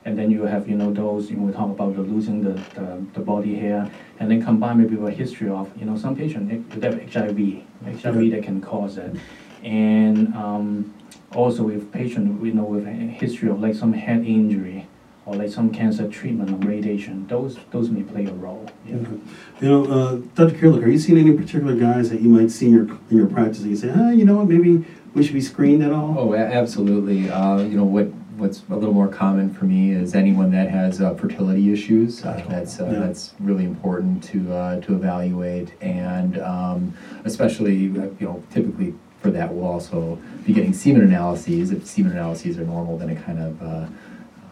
[0.04, 2.52] and then you have, you know, those, you know, we talk about the losing the,
[2.74, 6.16] the, the body hair, and then combine maybe with a history of, you know, some
[6.16, 7.62] patient, they have HIV,
[8.00, 9.16] HIV that can cause it.
[9.62, 10.94] And um,
[11.34, 14.86] also if patient, we know with a history of like some head injury,
[15.28, 18.96] or like some cancer treatment or radiation, those, those may play a role, yeah.
[19.60, 20.56] You know, uh, Dr.
[20.56, 23.26] Kiriluk, are you seeing any particular guys that you might see in your in your
[23.26, 26.14] practice and you say, ah, you know what, maybe we should be screened at all?
[26.18, 27.28] Oh, a- absolutely.
[27.28, 28.06] Uh, you know, what,
[28.38, 32.24] what's a little more common for me is anyone that has uh, fertility issues.
[32.24, 33.00] Uh, that's, uh, Yeah.
[33.00, 35.74] that's really important to, uh, to evaluate.
[35.82, 36.94] And um,
[37.26, 41.70] especially, uh, you know, typically for that, we'll also be getting semen analyses.
[41.70, 43.62] If semen analyses are normal, then it kind of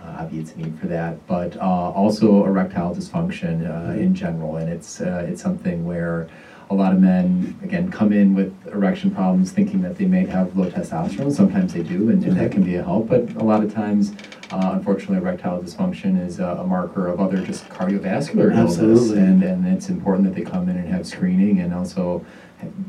[0.06, 1.26] uh, obviates need for that.
[1.26, 4.56] But uh, also erectile dysfunction uh, in general.
[4.56, 6.28] And it's, uh, it's something where
[6.68, 10.56] a lot of men, again, come in with erection problems thinking that they may have
[10.56, 11.32] low testosterone.
[11.32, 13.08] Sometimes they do, and, and that can be a help.
[13.08, 14.12] But a lot of times,
[14.50, 18.78] uh, unfortunately, erectile dysfunction is a, a marker of other just cardiovascular illness.
[18.78, 19.18] Absolutely.
[19.18, 22.24] And, and it's important that they come in and have screening and also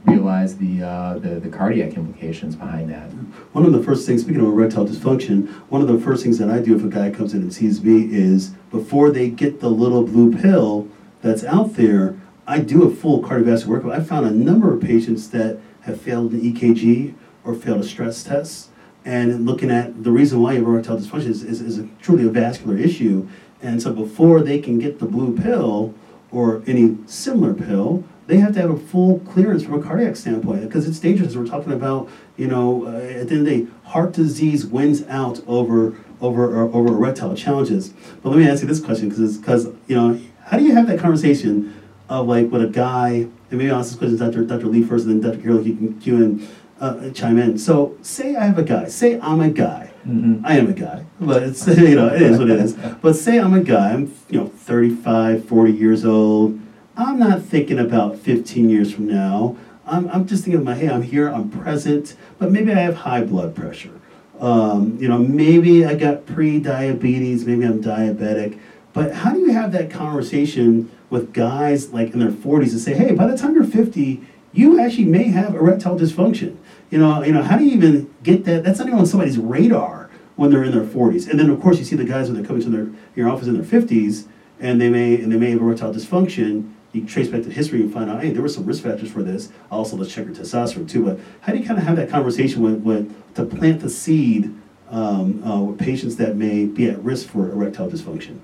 [0.05, 3.09] realize the, uh, the, the cardiac implications behind that.
[3.53, 6.49] One of the first things, speaking of erectile dysfunction, one of the first things that
[6.49, 9.69] I do if a guy comes in and sees me is before they get the
[9.69, 10.87] little blue pill
[11.21, 13.91] that's out there, I do a full cardiovascular workup.
[13.91, 18.23] I found a number of patients that have failed an EKG or failed a stress
[18.23, 18.69] test.
[19.03, 22.25] And looking at the reason why you have erectile dysfunction is, is, is a, truly
[22.25, 23.27] a vascular issue.
[23.61, 25.93] And so before they can get the blue pill
[26.31, 30.61] or any similar pill, they have to have a full clearance from a cardiac standpoint
[30.61, 31.35] because it's dangerous.
[31.35, 35.03] We're talking about, you know, uh, at the end of the day, heart disease wins
[35.07, 37.89] out over over uh, over erectile challenges.
[38.21, 40.87] But let me ask you this question because because you know, how do you have
[40.87, 41.73] that conversation
[42.09, 43.27] of like with a guy?
[43.49, 44.43] And maybe I'll ask this question to Dr.
[44.45, 44.67] Dr.
[44.67, 45.41] Lee first, and then Dr.
[45.41, 46.47] Carroll, you can cue in,
[46.81, 47.57] uh, chime in.
[47.57, 48.89] So, say I have a guy.
[48.89, 49.91] Say I'm a guy.
[50.05, 50.41] Mhm.
[50.43, 52.73] I am a guy, but it's you know it is what it is.
[53.01, 53.93] But say I'm a guy.
[53.93, 56.59] I'm you know 35, 40 years old.
[56.97, 59.55] I'm not thinking about 15 years from now.
[59.85, 63.23] I'm, I'm just thinking about hey, I'm here, I'm present, but maybe I have high
[63.23, 64.01] blood pressure.
[64.39, 68.59] Um, you know, maybe I got pre-diabetes, maybe I'm diabetic.
[68.93, 72.95] But how do you have that conversation with guys like in their 40s and say,
[72.95, 76.57] hey, by the time you're 50, you actually may have erectile dysfunction.
[76.89, 78.63] You know, you know, how do you even get that?
[78.63, 81.29] That's not even on somebody's radar when they're in their 40s.
[81.29, 83.47] And then of course you see the guys when they're coming to their your office
[83.47, 84.25] in their 50s
[84.59, 86.73] and they may and they may have erectile dysfunction.
[86.97, 89.21] You trace back to history and find out, hey, there were some risk factors for
[89.21, 89.51] this.
[89.69, 91.05] Also, let's check your testosterone too.
[91.05, 94.53] But how do you kind of have that conversation with, with to plant the seed
[94.89, 98.39] um, uh, with patients that may be at risk for erectile dysfunction?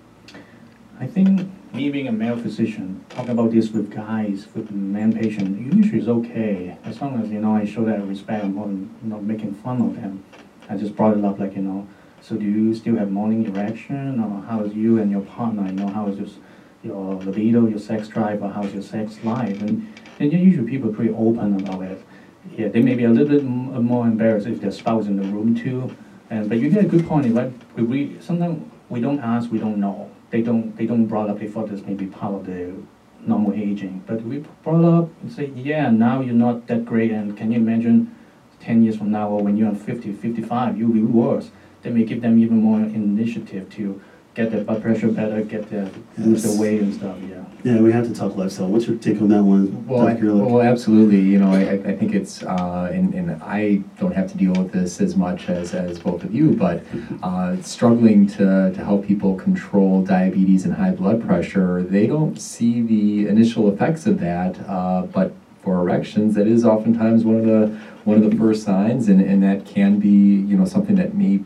[1.00, 5.74] I think me being a male physician, talking about this with guys, with men patient,
[5.74, 6.78] usually is okay.
[6.86, 9.96] As long as, you know, I show that respect, I'm not, not making fun of
[9.96, 10.24] them.
[10.70, 11.88] I just brought it up like, you know,
[12.22, 15.74] so do you still have morning erection or how is you and your partner, you
[15.74, 16.36] know, how is just
[16.84, 19.62] your libido, your sex drive, or how's your sex life?
[19.62, 22.04] And, and usually people are pretty open about it.
[22.52, 25.16] Yeah, they may be a little bit m- uh, more embarrassed if their spouse in
[25.16, 25.96] the room too.
[26.30, 27.52] And, but you get a good point, right?
[27.76, 31.40] We, we, sometimes we don't ask, we don't know they don't they don't brought up
[31.40, 32.74] thought this may be part of the
[33.22, 37.38] normal aging but we brought up and say yeah now you're not that great and
[37.38, 38.14] can you imagine
[38.60, 41.52] 10 years from now or when you're 50 55 you'll be worse
[41.84, 44.02] That may give them even more initiative to
[44.36, 46.44] get their blood pressure better, get their, Yes.
[46.44, 47.44] their weight and stuff, yeah.
[47.64, 48.68] Yeah, we have to talk lifestyle.
[48.68, 50.26] What's your take on that one, Well, I, Dr.
[50.26, 50.52] Kiriluk?
[50.52, 51.20] well, absolutely.
[51.22, 54.72] You know, I, I think it's, uh, and, and I don't have to deal with
[54.74, 56.84] this as much as, as both of you, but
[57.22, 62.82] uh, struggling to, to help people control diabetes and high blood pressure, they don't see
[62.82, 64.58] the initial effects of that.
[64.68, 69.08] Uh, but for erections, that is oftentimes one of the one of the first signs,
[69.08, 71.40] and, and that can be you know something that may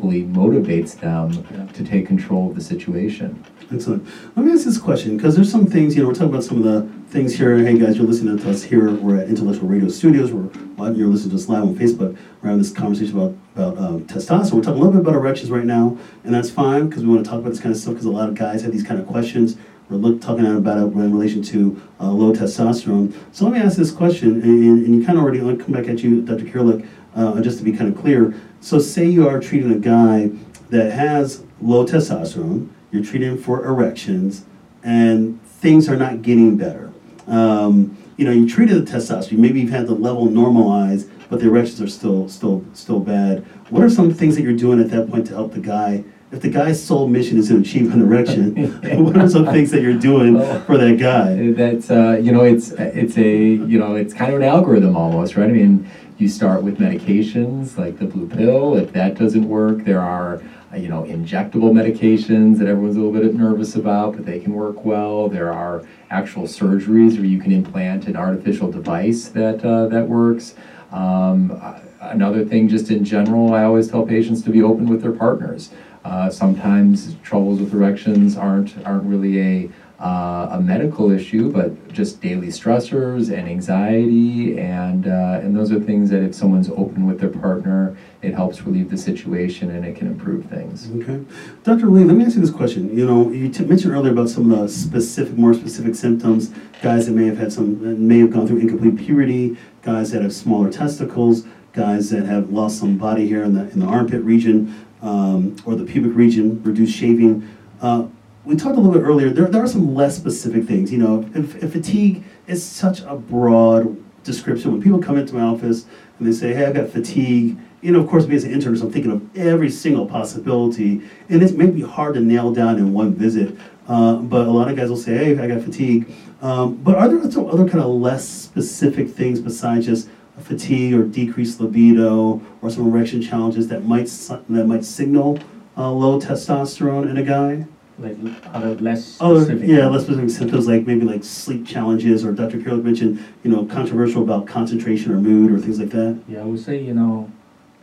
[0.00, 1.66] hopefully motivates them Yeah.
[1.66, 3.44] to take control of the situation.
[3.72, 4.06] Excellent.
[4.34, 6.56] Let me ask this question because there's some things, you know, we're talking about some
[6.56, 7.58] of the things here.
[7.58, 8.90] Hey guys, you're listening to us here.
[8.90, 10.32] We're at Intellectual Radio Studios.
[10.32, 12.16] We're live, you're listening to us live on Facebook.
[12.40, 14.54] We're having this conversation about about um, testosterone.
[14.54, 17.24] We're talking a little bit about erections right now, and that's fine because we want
[17.24, 18.98] to talk about this kind of stuff because a lot of guys have these kind
[18.98, 19.56] of questions.
[19.90, 23.12] We're look, talking about it in relation to uh, low testosterone.
[23.32, 25.88] So let me ask this question, and, and you kind of already I'll come back
[25.88, 26.44] at you, Dr.
[26.44, 28.34] Kiriluk, uh, just to be kind of clear.
[28.60, 30.30] So say you are treating a guy
[30.68, 34.44] that has low testosterone, you're treating him for erections,
[34.82, 36.92] and things are not getting better.
[37.26, 41.46] Um, you know, you treated the testosterone, maybe you've had the level normalized, but the
[41.46, 43.44] erections are still still still bad.
[43.70, 46.04] What are some things that you're doing at that point to help the guy?
[46.32, 48.72] If the guy's sole mission is to achieve an erection,
[49.04, 51.52] what are some things that you're doing for that guy?
[51.52, 55.36] That's uh, you know, it's it's a you know, it's kind of an algorithm almost,
[55.36, 55.48] right?
[55.48, 55.88] I mean,
[56.20, 58.76] you start with medications like the blue pill.
[58.76, 63.18] If that doesn't work, there are uh, you know injectable medications that everyone's a little
[63.18, 65.28] bit nervous about, but they can work well.
[65.28, 70.54] There are actual surgeries where you can implant an artificial device that uh, that works.
[70.92, 75.02] Um, uh, another thing, just in general, I always tell patients to be open with
[75.02, 75.70] their partners.
[76.04, 82.22] Uh, sometimes troubles with erections aren't aren't really a uh, a medical issue, but just
[82.22, 87.20] daily stressors and anxiety, and uh, and those are things that if someone's open with
[87.20, 90.90] their partner, it helps relieve the situation and it can improve things.
[91.02, 91.22] Okay,
[91.64, 91.90] Dr.
[91.90, 92.96] Lee, let me ask you this question.
[92.96, 96.50] You know, you mentioned earlier about some of the specific, more specific symptoms.
[96.80, 99.58] Guys that may have had some, may have gone through incomplete puberty.
[99.82, 101.44] Guys that have smaller testicles.
[101.74, 105.76] Guys that have lost some body hair in the in the armpit region um, or
[105.76, 107.46] the pubic region, reduced shaving.
[107.82, 108.06] Uh,
[108.44, 109.30] we talked a little bit earlier.
[109.30, 110.90] There, there are some less specific things.
[110.90, 114.72] You know, if, if fatigue is such a broad description.
[114.72, 115.86] When people come into my office
[116.18, 118.82] and they say, "Hey, I've got fatigue," you know, of course, me as an internist,
[118.82, 123.14] I'm thinking of every single possibility, and it's maybe hard to nail down in one
[123.14, 123.56] visit.
[123.88, 127.08] Uh, but a lot of guys will say, "Hey, I got fatigue." Um, but are
[127.08, 132.70] there some other kind of less specific things besides just fatigue or decreased libido or
[132.70, 135.38] some erection challenges that might that might signal
[135.76, 137.66] uh, low testosterone in a guy?
[138.00, 138.16] Like
[138.54, 139.68] other less Other, specific.
[139.68, 142.58] yeah, less specific symptoms like maybe like sleep challenges, or Dr.
[142.62, 146.18] Carroll mentioned, you know, controversial about concentration or mood or things like that.
[146.26, 147.30] Yeah, I would say, you know,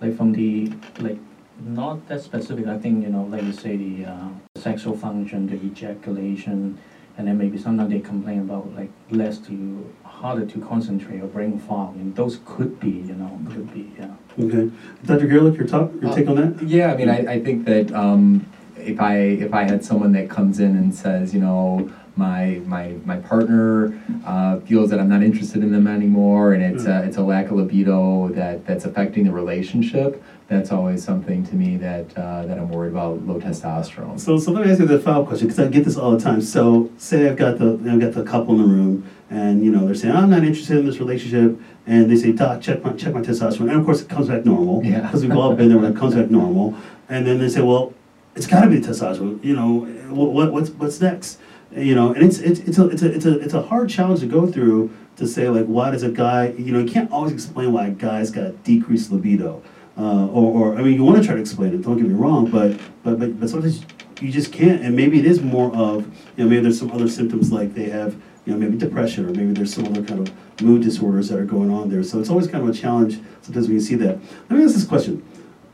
[0.02, 1.20] like from the, like,
[1.68, 5.56] not that specific, I think, you know, like you say, the uh, sexual function, the
[5.64, 6.80] ejaculation,
[7.18, 11.60] and then maybe sometimes they complain about like less to, harder to concentrate or brain
[11.60, 14.10] fog, and those could be, you know, could be, yeah.
[14.40, 14.72] Okay,
[15.06, 15.28] Dr.
[15.28, 16.64] Kiriluk, your talk, your Uh, take on that?
[16.68, 18.46] Yeah, I mean, I, I think that um,
[18.88, 22.96] if I if I had someone that comes in and says, you know, my my
[23.06, 27.18] my partner uh, feels that I'm not interested in them anymore, and it's a, it's
[27.18, 30.24] a lack of libido that that's affecting the relationship.
[30.48, 34.20] That's always something to me that uh, that I'm worried about low testosterone.
[34.20, 36.12] So, so let me ask you the follow up question because I get this all
[36.12, 36.42] the time.
[36.42, 39.86] So, say I've got the I've got the couple in the room, and you know
[39.86, 43.14] they're saying I'm not interested in this relationship, and they say, Doc, check my check
[43.14, 44.84] my testosterone, and of course it comes back normal.
[44.84, 45.02] Yeah.
[45.02, 46.76] Because we've all been there when it comes back normal,
[47.10, 47.94] and then they say, well,
[48.38, 49.44] it's got to be testosterone.
[49.44, 49.80] You know,
[50.14, 51.40] what, what what's what's next?
[51.76, 54.22] You know, and it's it's it's a it's a it's a it's a hard challenge
[54.22, 57.34] to go through to say like why does a guy you know you can't always
[57.34, 59.62] explain why a guy's got decreased libido.
[59.98, 61.82] Uh, or, or I mean, you want to try to explain it.
[61.82, 63.84] Don't get me wrong, but but but but sometimes
[64.22, 64.82] you just can't.
[64.84, 66.06] And maybe it is more of
[66.38, 68.16] you know maybe there's some other symptoms like they have
[68.46, 71.46] you know maybe depression or maybe there's some other kind of mood disorders that are
[71.46, 72.04] going on there.
[72.04, 74.20] So it's always kind of a challenge sometimes when you see that.
[74.50, 75.24] Let me ask this question.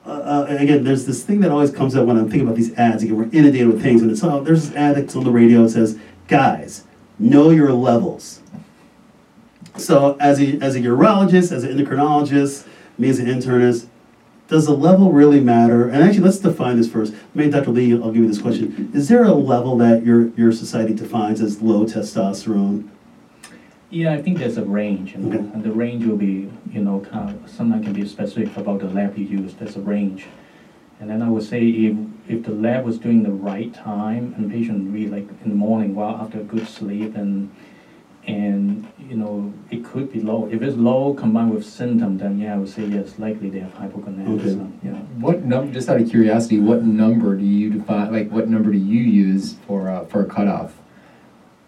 [0.06, 2.74] Uh, uh, again, there's this thing that always comes up when I'm thinking about these
[2.78, 3.04] ads.
[3.04, 5.64] Again, we're inundated with things, and it's oh, there's this ad that's on the radio
[5.64, 5.98] that says,
[6.28, 6.84] "Guys,
[7.18, 8.42] know your levels."
[9.78, 13.88] So, as a as a urologist, as an endocrinologist, me as an internist,
[14.50, 15.88] does the level really matter?
[15.88, 17.14] And actually, let's define this first.
[17.34, 17.72] Maybe Dr.
[17.72, 18.92] Lee, I'll give you this question.
[18.94, 22.90] Is there a level that your your society defines as low testosterone?
[23.94, 25.38] Yeah, I think there's a range, you know, Okay.
[25.54, 28.90] and the range will be, you know, kind of, sometimes can be specific about the
[28.90, 30.26] lab you use, there's a range.
[31.00, 31.96] And then I would say if,
[32.28, 35.94] if the lab was doing the right time and patient really like in the morning
[35.94, 37.52] while after a good sleep and
[38.26, 40.48] and you know it could be low.
[40.50, 43.74] If it's low combined with symptom, then yeah, I would say yes, likely they have
[43.76, 44.72] hypogonadism.
[44.82, 44.92] Yeah.
[45.26, 48.78] What num, just out of curiosity, what number do you define, like, what number do
[48.78, 50.72] you use for, uh, for a cutoff?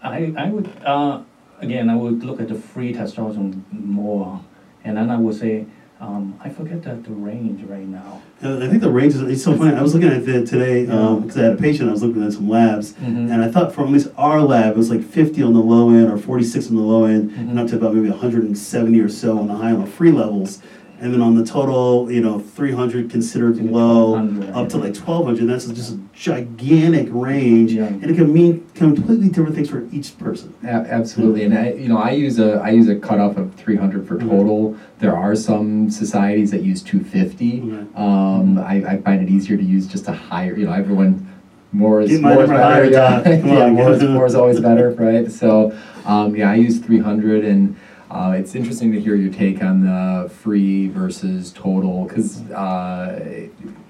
[0.02, 1.24] I I would uh,
[1.60, 4.42] again I would look at the free testosterone more,
[4.84, 5.66] and then I would say
[6.02, 8.22] um, I forget the, the range right now.
[8.44, 10.86] Uh, I think the range is, it's so funny, I was looking at it today,
[10.88, 13.32] um, because I had a patient, I was looking at some labs, Mhm.
[13.32, 15.90] and I thought from at least our lab, it was like fifty on the low
[15.92, 17.60] end, or forty-six on the low end, and Mhm.
[17.60, 20.12] up to about maybe hundred and seventy or so on the high on the free
[20.12, 20.62] levels.
[21.06, 24.16] And then on the total, you know, three hundred considered low,
[24.56, 27.74] up to like twelve hundred, that's just a gigantic range.
[27.74, 27.86] Yeah.
[27.86, 30.56] And it can mean completely different things for each person.
[30.64, 34.08] Absolutely, and I, you know, I use a, I use a cutoff of three hundred
[34.08, 34.30] for Mhm.
[34.32, 34.78] total.
[34.98, 37.62] There are some societies that use two fifty.
[37.62, 37.86] Okay.
[37.96, 41.28] Um, I, I find it easier to use just a higher, you know, everyone,
[41.72, 43.22] more is, more is better, yeah.
[43.30, 45.32] Yeah, on, more is, more is always better, right?
[45.32, 45.78] So,
[46.08, 47.76] um, yeah, I use three hundred and,
[48.16, 53.20] uh, it's interesting to hear your take on the free versus total, cause, uh,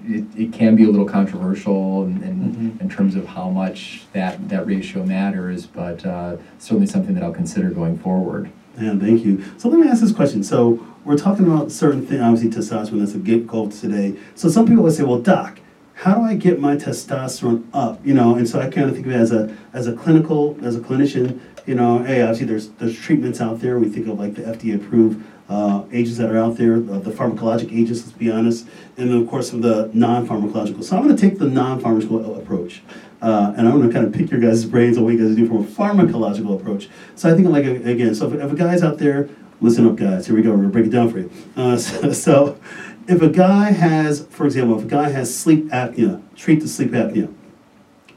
[0.04, 2.36] it, it can be a little controversial in, in,
[2.76, 2.80] Mhm.
[2.80, 7.32] in terms of how much that, that ratio matters, but, uh, certainly something that I'll
[7.32, 8.50] consider going forward.
[8.80, 9.44] Yeah, thank you.
[9.58, 10.42] So let me ask this question.
[10.42, 14.16] So we're talking about certain things, obviously testosterone, that's a big goal today.
[14.34, 15.60] So some people would say, well, doc,
[15.94, 18.04] how do I get my testosterone up?
[18.04, 20.58] You know, and so I kind of think of it as a, as a clinical,
[20.62, 23.78] as a clinician, you know, hey, obviously there's, there's treatments out there.
[23.78, 27.10] We think of like the FDA approved uh, agents that are out there, uh, the
[27.10, 30.82] pharmacologic agents, let's be honest, and then of course some of the non-pharmacological.
[30.82, 32.82] So I'm going to take the non-pharmacological approach.
[33.22, 35.34] Uh, and I'm going to kind of pick your guys' brains on what you guys
[35.34, 36.88] do from a pharmacological approach.
[37.14, 39.28] So I think, like, again, so if, if a guy's out there,
[39.60, 41.30] listen up, guys, here we go, we're going to break it down for you.
[41.56, 42.60] Uh, so, so
[43.08, 46.90] if a guy has, for example, if a guy has sleep apnea, treat the sleep
[46.90, 47.32] apnea.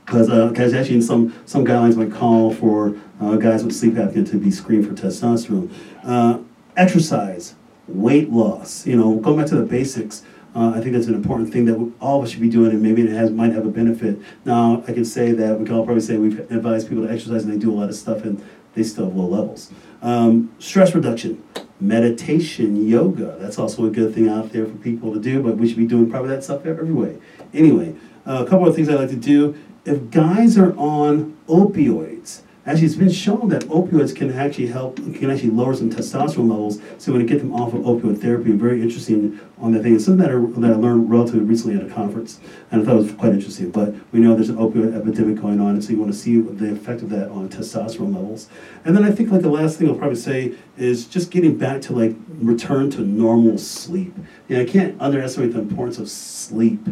[0.09, 3.93] Because uh, 'cause actually, in some, some guidelines might call for uh, guys with sleep
[3.93, 5.69] apnea to be screened for testosterone.
[6.03, 6.39] Uh,
[6.75, 7.53] exercise,
[7.87, 10.23] weight loss, you know, going back to the basics.
[10.55, 12.71] Uh, I think that's an important thing that we- all of us should be doing,
[12.71, 14.19] and maybe it has might have a benefit.
[14.45, 17.43] Now, I can say that we can all probably say we've advised people to exercise,
[17.43, 18.41] and they do a lot of stuff, and
[18.73, 19.69] they still have low levels.
[20.01, 21.43] Um, stress reduction,
[21.79, 23.37] meditation, yoga.
[23.39, 25.85] That's also a good thing out there for people to do, but we should be
[25.85, 27.17] doing probably that stuff every way.
[27.53, 27.93] Anyway,
[28.25, 29.55] uh, a couple of things I like to do.
[29.85, 35.31] If guys are on opioids, actually it's been shown that opioids can actually help, can
[35.31, 36.79] actually lower some testosterone levels.
[36.97, 39.95] So when to get them off of opioid therapy, very interesting on that thing.
[39.95, 42.39] It's something that I, that I learned relatively recently at a conference,
[42.71, 43.71] and I thought it was quite interesting.
[43.71, 46.39] But we know there's an opioid epidemic going on, and so you want to see
[46.39, 48.49] the effect of that on testosterone levels.
[48.83, 51.81] And then I think like the last thing I'll probably say is just getting back
[51.83, 54.13] to like return to normal sleep.
[54.47, 56.87] You know, I can't underestimate the importance of sleep.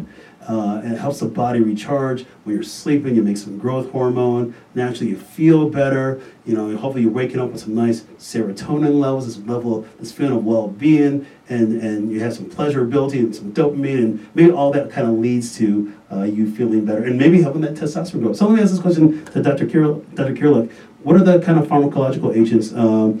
[0.48, 2.24] Uh, it helps the body recharge.
[2.44, 4.54] When you're sleeping, you make some growth hormone.
[4.74, 6.22] Naturally, you feel better.
[6.46, 10.38] You know, hopefully you're waking up with some nice serotonin levels, this level, this feeling
[10.38, 14.90] of well-being, and and you have some pleasurability and some dopamine, and maybe all that
[14.90, 18.32] kind of leads to uh, you feeling better, and maybe helping that testosterone grow.
[18.32, 19.66] So let me ask this question to Dr.
[19.66, 20.32] Kirill, Dr.
[20.32, 20.72] Kiriluk.
[21.02, 23.18] What are the kind of pharmacological agents um,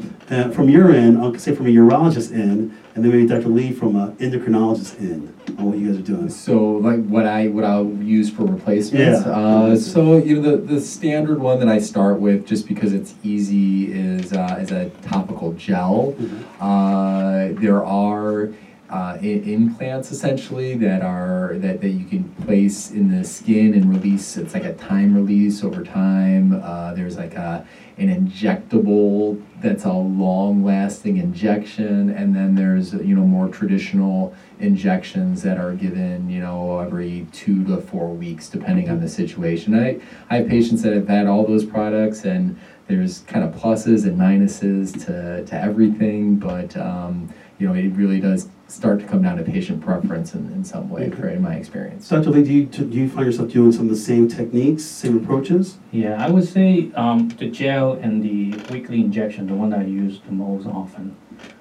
[0.52, 1.18] from your end?
[1.18, 3.48] I'll say from a urologist end, and then maybe Dr.
[3.48, 6.28] Lee from an endocrinologist end on what you guys are doing.
[6.28, 9.24] So like what I what I'll use for replacements.
[9.24, 9.32] Yeah.
[9.32, 13.14] Uh, so you know the the standard one that I start with just because it's
[13.22, 16.16] easy is uh, is a topical gel.
[16.60, 18.52] Uh, there are
[18.90, 24.36] uh, implants essentially that are that, that you can place in the skin and release.
[24.36, 26.60] It's like a time release over time.
[26.62, 27.66] Uh, there's like a
[27.98, 35.42] an injectable that's a long lasting injection and then there's you know more traditional injections
[35.42, 40.00] that are given you know every two to four weeks depending on the situation i
[40.30, 44.16] i have patients that have had all those products and there's kind of pluses and
[44.16, 47.28] minuses to to everything but um,
[47.58, 50.88] you know it really does start to come down to patient preference in, in some
[50.90, 52.30] way for in my experience Dr.
[52.30, 55.78] Lee, do you, do you find yourself doing some of the same techniques, same approaches?
[55.90, 59.84] Yeah, I would say um, the gel and the weekly injection, the one that I
[59.84, 61.16] use the most often.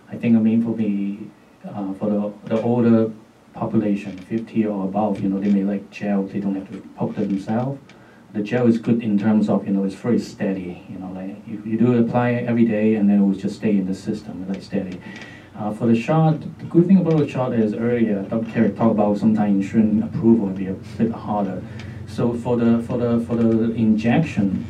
[0.09, 1.17] I think I mean for the
[1.67, 3.11] uh, for the the older
[3.57, 6.23] population, 50 or above, you know, they may like gel.
[6.23, 7.79] They don't have to poke themselves.
[8.33, 10.85] The gel is good in terms of you know it's very steady.
[10.89, 13.55] You know, like you, you do apply it every day and then it will just
[13.55, 15.01] stay in the system like steady.
[15.57, 18.45] Uh, for the shot, the good thing about the shot is earlier Dr.
[18.51, 21.63] Kerry talked about sometimes insurance approval will be a bit harder.
[22.05, 24.67] So for the for the for the injection,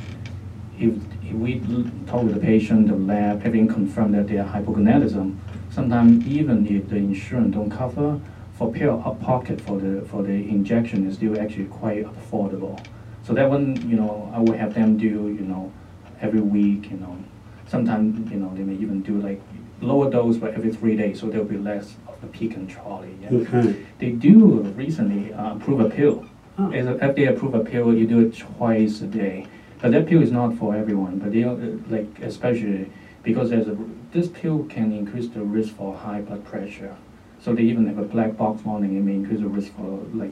[0.79, 0.93] if,
[1.25, 1.59] if we
[2.05, 5.37] talk with the patient, the lab, having confirmed that they are hypogonadism,
[5.69, 8.21] sometimes even if the insurance don't cover,
[8.53, 12.79] for pure out pocket for the for the injection is still actually quite affordable.
[13.23, 15.69] So that one, you know, I will have them do, you know,
[16.21, 17.17] every week, you know,
[17.67, 19.41] sometimes, you know, they may even do like
[19.81, 23.15] lower dose, but every three days, so there'll be less of the peak and trolley.
[23.21, 23.29] yeah.
[23.31, 23.85] Okay.
[23.99, 26.25] They do recently uh, approve a pill.
[26.57, 26.71] Oh.
[26.71, 29.45] As a FDA approve a pill, you do it twice a day.
[29.79, 31.55] But that pill is not for everyone, but they, uh,
[31.89, 33.77] like, especially because there's a,
[34.11, 36.95] this pill can increase the risk for high blood pressure.
[37.39, 40.31] So they even have a black box warning, it may increase the risk for like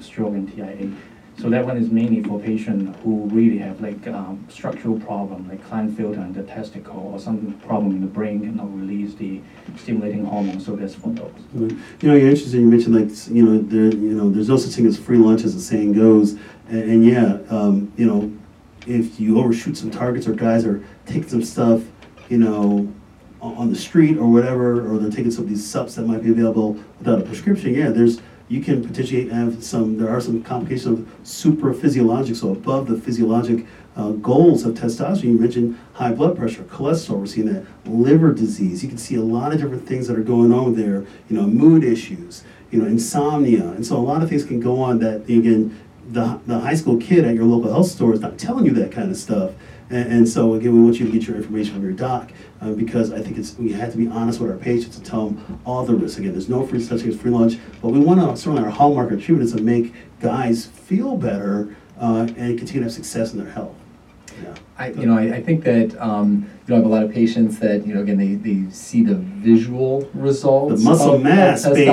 [0.00, 0.90] stroke and TIA.
[1.38, 5.62] So that one is mainly for patients who really have like um, structural problem, like
[5.68, 9.42] Klinefelter in the testicle or some problem in the brain cannot release the
[9.76, 11.30] stimulating hormone, so that's for those.
[11.54, 11.68] You
[12.02, 12.54] know, you're interested.
[12.54, 15.44] You mentioned like you know there you know there's no such thing as free lunch
[15.44, 16.32] as the saying goes,
[16.68, 18.32] and, and yeah, um, you know,
[18.86, 21.82] if you overshoot some targets or guys are taking some stuff,
[22.30, 22.90] you know,
[23.42, 26.30] on the street or whatever, or they're taking some of these subs that might be
[26.30, 27.74] available without a prescription.
[27.74, 29.98] Yeah, there's you can potentially have some.
[29.98, 33.66] There are some complications of super physiologic, so above the physiologic
[33.96, 35.24] uh, goals of testosterone.
[35.24, 37.20] You mentioned high blood pressure, cholesterol.
[37.20, 38.82] We're seeing that liver disease.
[38.82, 41.04] You can see a lot of different things that are going on there.
[41.28, 42.44] You know, mood issues.
[42.70, 45.80] You know, insomnia, and so a lot of things can go on that again.
[46.08, 48.92] The, the high school kid at your local health store is not telling you that
[48.92, 49.52] kind of stuff.
[49.90, 52.72] And, and so again, we want you to get your information from your doc uh,
[52.72, 55.60] because I think it's we have to be honest with our patients and tell them
[55.64, 56.18] all the risks.
[56.18, 59.10] Again, there's no free thing as free lunch, but we want to certainly our hallmark
[59.12, 63.38] of treatment is to make guys feel better uh, and continue to have success in
[63.38, 63.74] their health.
[64.78, 67.12] I, you know, I, I think that, um, you know, I have a lot of
[67.12, 70.82] patients that, you know, again, they, they see the visual results.
[70.82, 71.88] The muscle mass, baby.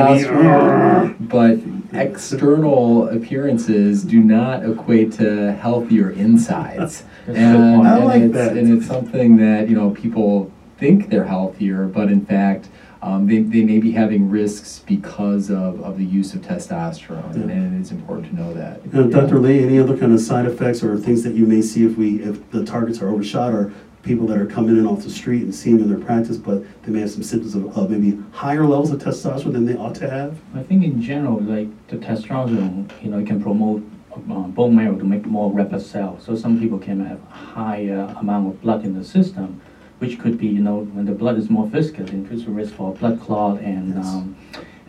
[1.20, 1.60] But
[1.94, 7.04] external appearances do not equate to healthier insides.
[7.26, 7.88] That's a good And, point.
[7.88, 8.58] I and like it's, that.
[8.58, 12.68] and it's something that, you know, people think they're healthier, but in fact,
[13.04, 17.54] um, they, they may be having risks because of, of the use of testosterone, Yeah.
[17.54, 18.80] and it's important to know that.
[18.94, 19.40] Uh, Dr.
[19.40, 22.22] Lee, any other kind of side effects or things that you may see if we
[22.24, 23.74] if the targets are overshot or
[24.04, 26.92] people that are coming in off the street and seeing in their practice, but they
[26.92, 30.10] may have some symptoms of, of maybe higher levels of testosterone than they ought to
[30.10, 30.38] have?
[30.56, 33.84] I think in general, like the testosterone, you know, it can promote
[34.14, 36.24] uh, bone marrow to make more red blood cells.
[36.24, 39.60] So some people can have higher amount of blood in the system,
[40.04, 42.94] which could be, you know, when the blood is more viscous, increase the risk for
[42.94, 44.06] blood clot and Yes.
[44.06, 44.36] um,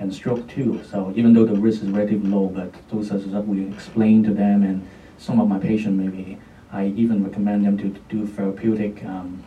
[0.01, 0.83] and stroke too.
[0.91, 4.35] So even though the risk is relatively low, but those are stuff we explain to
[4.35, 4.85] them, and
[5.19, 6.37] some of my patients maybe
[6.73, 9.45] I even recommend them to do therapeutic um,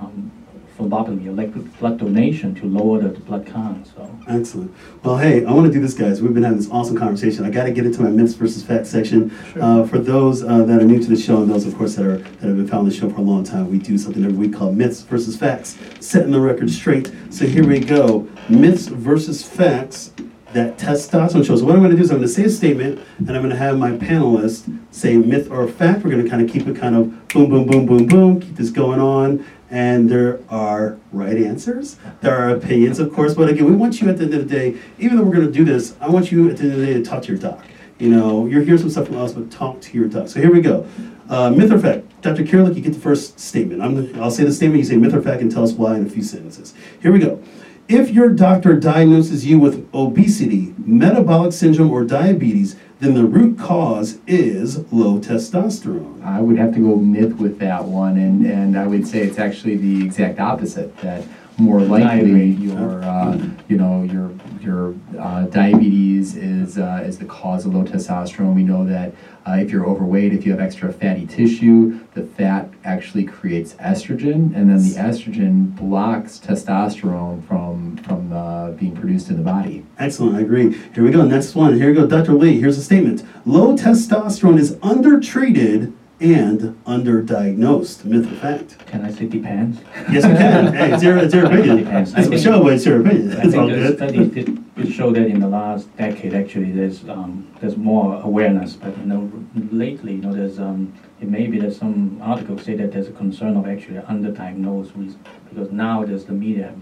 [0.00, 0.30] um,
[0.76, 3.86] phlebotomy, like blood donation to lower the blood count.
[3.86, 4.18] So.
[4.28, 4.74] Excellent.
[5.02, 6.20] Well, hey, I want to do this, guys.
[6.20, 7.44] We've been having this awesome conversation.
[7.44, 9.30] I got to get into my myths versus facts section.
[9.60, 12.06] Uh, for those uh, that are new to the show, and those, of course, that
[12.06, 14.36] are that have been following the show for a long time, we do something every
[14.36, 17.12] week called myths versus facts, setting the record straight.
[17.30, 20.12] So here we go: myths versus facts
[20.54, 21.60] that testosterone shows.
[21.60, 23.42] So what I'm going to do is I'm going to say a statement, and I'm
[23.42, 26.04] going to have my panelists say myth or fact.
[26.04, 28.40] We're going to kind of keep it kind of boom, boom, boom, boom, boom.
[28.40, 29.44] Keep this going on.
[29.70, 31.98] And there are right answers.
[32.20, 33.34] There are opinions, of course.
[33.34, 35.46] But again, we want you at the end of the day, even though we're going
[35.46, 37.28] to do this, I want you at the end of the day to talk to
[37.28, 37.64] your doc.
[37.98, 40.28] You know, you're hearing some stuff from us, but talk to your doc.
[40.28, 40.86] So here we go.
[41.28, 42.04] Uh, myth or fact?
[42.22, 42.44] Dr.
[42.44, 43.82] Kiriluk, you get the first statement.
[43.82, 45.96] I'm the, I'll say the statement, you say myth or fact, and tell us why
[45.96, 46.74] in a few sentences.
[47.00, 47.42] Here we go.
[47.88, 54.20] If your doctor diagnoses you with obesity, metabolic syndrome, or diabetes, then the root cause
[54.26, 56.24] is low testosterone.
[56.24, 59.38] I would have to go myth with that one, and, and I would say it's
[59.38, 60.96] actually the exact opposite.
[60.98, 61.24] That
[61.58, 63.38] more likely your uh,
[63.68, 68.54] you know your your uh, diabetes is uh, is the cause of low testosterone.
[68.54, 69.14] We know that
[69.46, 74.54] uh, if you're overweight, if you have extra fatty tissue, the fat actually creates estrogen,
[74.56, 79.84] and then the estrogen blocks testosterone from from uh, being produced in the body.
[79.98, 80.72] Excellent, I agree.
[80.94, 81.76] Here we go, next one.
[81.76, 82.32] Here we go, Dr.
[82.32, 82.58] Lee.
[82.58, 85.92] Here's a statement Low testosterone is undertreated
[86.32, 88.04] and underdiagnosed.
[88.04, 88.86] Myth or fact?
[88.86, 89.80] Can I say depends?
[90.10, 90.72] Yes, we can.
[90.74, 91.76] hey, it's your, it's your opinion.
[91.78, 92.14] Depends.
[92.16, 93.32] It's a show, it's your opinion.
[93.36, 93.96] I It's all good.
[93.96, 98.74] study did, did show that in the last decade, actually, there's, um, there's more awareness,
[98.74, 99.30] but, you know,
[99.70, 103.12] lately, you know, there's, um, it may be that some articles say that there's a
[103.12, 105.20] concern of actually underdiagnosed reason,
[105.50, 106.74] because now there's the media,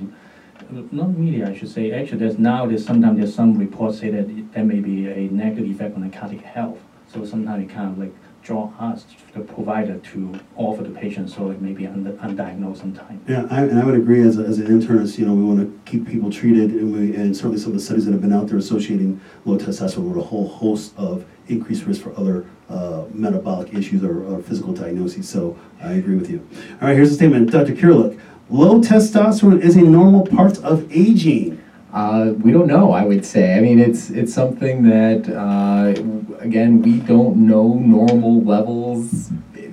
[0.70, 4.30] not media, I should say, actually, there's now, there's sometimes, there's some reports say that
[4.30, 6.78] it- there may be a negative effect on the cardiac health,
[7.12, 11.50] so sometimes it kind of like draw us, the provider, to offer the patient, so
[11.50, 13.22] it may be under, undiagnosed sometimes.
[13.28, 15.60] Yeah, I, and I would agree as, a, as an internist, you know, we want
[15.60, 18.32] to keep people treated, and we, and certainly some of the studies that have been
[18.32, 23.04] out there associating low testosterone with a whole host of increased risk for other uh,
[23.12, 25.28] metabolic issues or, or physical diagnoses.
[25.28, 26.46] So I agree with you.
[26.80, 27.74] All right, here's a statement, Dr.
[27.74, 28.18] Kiriluk.
[28.50, 31.61] Low testosterone is a normal part of aging.
[31.92, 32.92] Uh, we don't know.
[32.92, 33.56] I would say.
[33.56, 35.92] I mean, it's it's something that uh,
[36.40, 39.30] again we don't know normal levels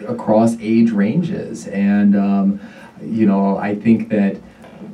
[0.07, 2.59] across age ranges, and um,
[3.01, 4.37] you know, I think that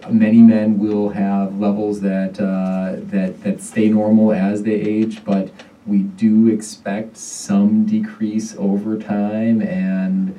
[0.09, 5.49] many men will have levels that, uh, that, that stay normal as they age, but
[5.85, 10.37] we do expect some decrease over time, and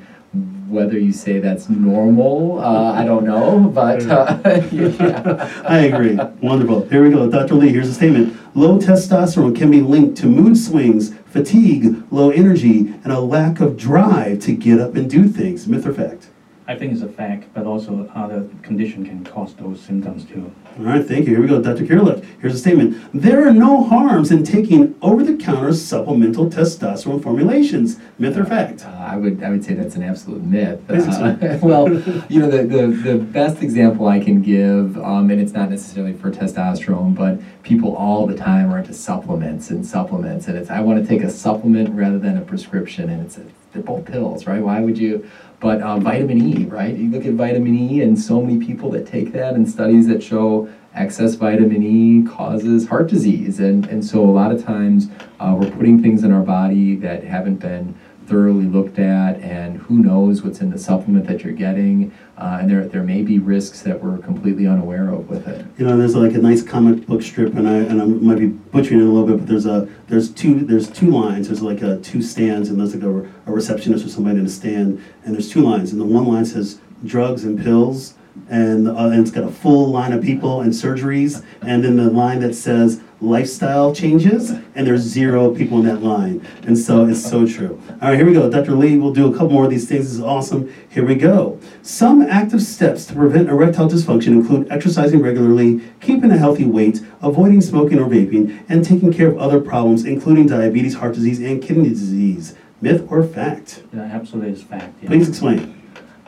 [0.68, 4.38] whether you say that's normal, uh, I don't know, but uh,
[4.72, 5.62] yeah.
[5.64, 6.18] I agree.
[6.40, 6.88] Wonderful.
[6.88, 7.30] Here we go.
[7.30, 7.54] Dr.
[7.54, 8.36] Lee, here's a statement.
[8.54, 13.76] Low testosterone can be linked to mood swings, fatigue, low energy, and a lack of
[13.76, 15.66] drive to get up and do things.
[15.66, 16.28] Myth or fact?
[16.68, 20.52] I think it's a fact, but also other condition can cause those symptoms too.
[20.78, 21.32] All right, thank you.
[21.34, 21.62] Here we go.
[21.62, 21.84] Dr.
[21.84, 22.96] Kiriluk, here's a statement.
[23.14, 27.98] There are no harms in taking over the counter supplemental testosterone formulations.
[28.18, 28.84] Myth or fact?
[28.84, 30.80] Uh, I would I would say that's an absolute myth.
[30.88, 31.88] Please Uh, well,
[32.28, 36.14] you know the, the, the best example I can give, um, and it's not necessarily
[36.14, 40.80] for testosterone, but people all the time are into supplements and supplements, and it's I
[40.80, 43.42] want to take a supplement rather than a prescription, and it's a,
[43.72, 44.62] they're both pills, right?
[44.62, 45.30] Why would you?
[45.58, 46.94] But um, vitamin E, right?
[46.94, 50.22] You look at vitamin E, and so many people that take that, and studies that
[50.22, 55.08] show excess vitamin E causes heart disease, and and so a lot of times
[55.40, 57.94] uh, we're putting things in our body that haven't been
[58.26, 62.70] thoroughly looked at, and who knows what's in the supplement that you're getting, uh, and
[62.70, 65.64] there there may be risks that we're completely unaware of with it.
[65.78, 68.48] You know, there's like a nice comic book strip, and I and I might be
[68.48, 71.48] butchering it a little bit, but there's a there's two there's two lines.
[71.48, 74.50] There's like a two stands, and there's like a, a receptionist or somebody in a
[74.50, 78.14] stand, and there's two lines, and the one line says drugs and pills,
[78.48, 82.10] and, uh, and it's got a full line of people and surgeries, and then the
[82.10, 87.24] line that says lifestyle changes, and there's zero people in that line, and so it's
[87.24, 87.80] so true.
[88.02, 88.50] All right, here we go.
[88.50, 88.72] Dr.
[88.72, 90.04] Lee, we'll do a couple more of these things.
[90.04, 90.72] This is awesome.
[90.90, 91.58] Here we go.
[91.82, 97.60] Some active steps to prevent erectile dysfunction include exercising regularly, keeping a healthy weight, avoiding
[97.60, 101.88] smoking or vaping, and taking care of other problems, including diabetes, heart disease, and kidney
[101.88, 102.54] disease.
[102.82, 103.82] Myth or fact?
[103.94, 104.94] Yeah, absolutely it's fact.
[105.00, 105.08] Yeah.
[105.08, 105.72] Please explain.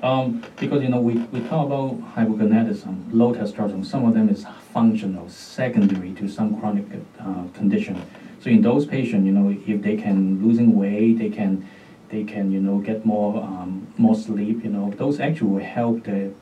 [0.03, 3.85] Um, because you know we, we talk about hypogonadism, low testosterone.
[3.85, 6.85] Some of them is functional, secondary to some chronic
[7.19, 8.01] uh, condition.
[8.41, 11.69] So in those patients, you know, if they can losing weight, they can
[12.11, 14.65] they can you know get more um, more sleep.
[14.65, 16.33] You know, those actually will help the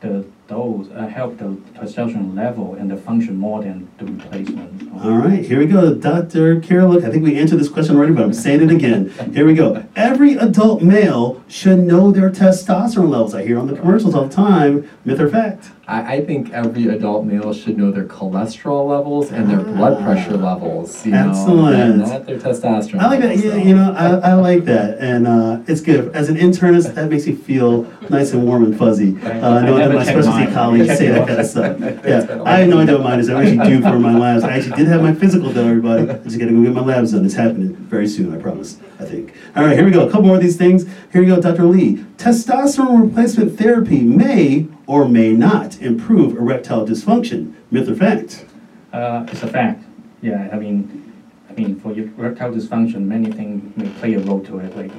[0.00, 4.92] the those uh, help the testosterone level and the function more than the replacement.
[5.02, 5.94] All right, here we go.
[5.94, 6.60] Dr.
[6.60, 9.10] Kiriluk, I think we answered this question already, but I'm saying it again.
[9.32, 9.84] Here we go.
[9.94, 13.34] Every adult male should know their testosterone levels.
[13.34, 14.88] I hear on the commercials all the time.
[15.04, 15.70] Myth or fact?
[15.90, 20.36] I, I think every adult male should know their cholesterol levels and their blood pressure
[20.36, 21.04] levels.
[21.04, 21.76] You Know, Excellent.
[21.76, 23.00] and not their testosterone.
[23.00, 23.36] I like that.
[23.36, 26.14] Yeah, you know, I, I like that, and uh, it's good.
[26.14, 29.18] As an internist, that makes me feel nice and warm and fuzzy.
[29.40, 30.52] Uh, I knowing that my specialty mine.
[30.52, 31.80] colleagues say that kind of stuff.
[31.80, 33.30] Yeah, I have no idea what mine is.
[33.30, 34.44] I'm actually due for my labs.
[34.44, 36.02] I actually did have my physical done, everybody.
[36.10, 37.24] I just got to go get my labs done.
[37.24, 38.76] It's happening very soon, I promise.
[39.00, 39.34] I think.
[39.56, 40.06] All right, here we go.
[40.06, 40.84] A couple more of these things.
[41.12, 41.64] Here we go, Dr.
[41.64, 42.04] Lee.
[42.18, 47.54] Testosterone replacement therapy may or may not improve erectile dysfunction.
[47.70, 48.44] Myth or fact?
[48.92, 49.84] Uh, it's a fact.
[50.20, 51.14] Yeah, I mean,
[51.48, 54.92] I mean, for erectile dysfunction, many things may play a role to it, like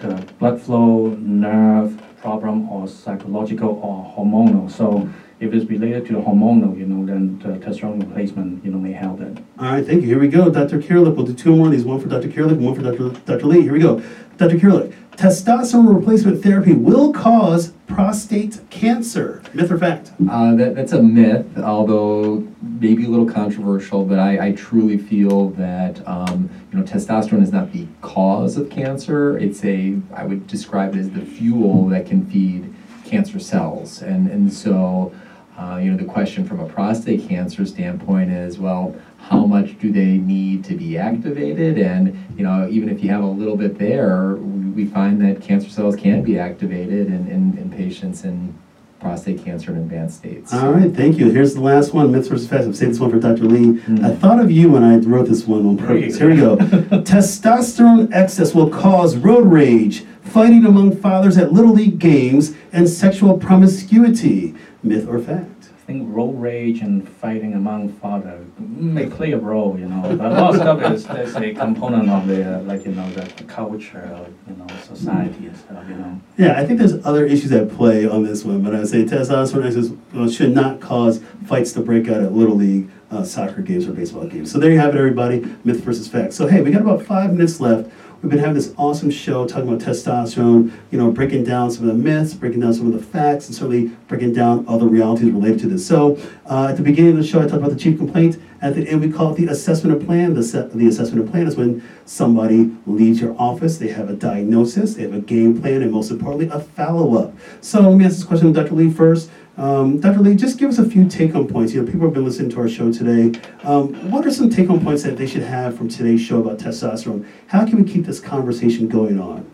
[0.00, 4.70] the blood flow, nerve problem, or psychological or hormonal.
[4.70, 5.08] So
[5.40, 8.92] if it's related to the hormonal, you know, then the testosterone replacement, you know, may
[8.92, 9.38] help it.
[9.58, 10.08] All right, thank you.
[10.08, 10.50] Here we go.
[10.50, 10.78] Dr.
[10.78, 11.84] Kiriluk, we'll do two more of these.
[11.84, 12.28] One for Dr.
[12.28, 13.08] Kiriluk and one for Dr.
[13.24, 13.46] Dr.
[13.46, 13.62] Lee.
[13.62, 14.02] Here we go.
[14.36, 14.56] Dr.
[14.56, 19.42] Kiriluk, testosterone replacement therapy will cause prostate cancer.
[19.54, 20.12] Myth or fact?
[20.30, 25.50] Uh, that, that's a myth, although maybe a little controversial, but I, I truly feel
[25.50, 29.38] that um, you know testosterone is not the cause of cancer.
[29.38, 32.72] It's a I would describe it as the fuel that can feed
[33.04, 35.12] cancer cells, and and so
[35.60, 39.92] uh, you know the question from a prostate cancer standpoint is well how much do
[39.92, 43.78] they need to be activated and you know even if you have a little bit
[43.78, 48.54] there we, we find that cancer cells can be activated in, in, in patients in
[49.00, 50.52] prostate cancer in advanced states.
[50.52, 51.30] All right, thank you.
[51.30, 52.66] Here's the last one, myths versus facts.
[52.66, 53.44] I'm saying this one for Dr.
[53.44, 53.80] Lee.
[53.80, 54.04] Mm.
[54.04, 56.18] I thought of you when I wrote this one on purpose.
[56.18, 56.56] Here we go.
[56.56, 63.38] Testosterone excess will cause road rage, fighting among fathers at Little League games, and sexual
[63.38, 64.54] promiscuity.
[64.82, 65.68] Myth or fact?
[65.68, 70.02] I think road rage and fighting among father may play a role, you know.
[70.16, 73.22] But lot of stuff is there's a component of the uh, like you know the,
[73.22, 76.20] the culture, or, you know, society and stuff, you know.
[76.38, 79.04] Yeah, I think there's other issues at play on this one, but I would say
[79.04, 83.60] testosterone excess uh, should not cause fights to break out at Little League uh, soccer
[83.60, 84.52] games or baseball games.
[84.52, 85.44] So there you have it, everybody.
[85.64, 86.32] Myth versus fact.
[86.34, 87.90] So hey, we got about five minutes left.
[88.22, 91.96] We've been having this awesome show talking about testosterone, you know, breaking down some of
[91.96, 95.58] the myths, breaking down some of the facts, and certainly breaking down other realities related
[95.60, 95.86] to this.
[95.86, 98.38] So, uh, at the beginning of the show, I talked about the chief complaint.
[98.60, 100.34] At the end, we call it the assessment of plan.
[100.34, 104.96] The, the assessment of plan is when somebody leaves your office, they have a diagnosis,
[104.96, 107.32] they have a game plan, and most importantly, a follow up.
[107.62, 108.74] So, let me ask this question to Dr.
[108.74, 109.30] Lee first.
[109.60, 110.20] Um, Dr.
[110.20, 111.74] Lee, just give us a few take-home points.
[111.74, 113.38] You know, people have been listening to our show today.
[113.62, 117.26] Um, what are some take-home points that they should have from today's show about testosterone?
[117.48, 119.50] How can we keep this conversation going on?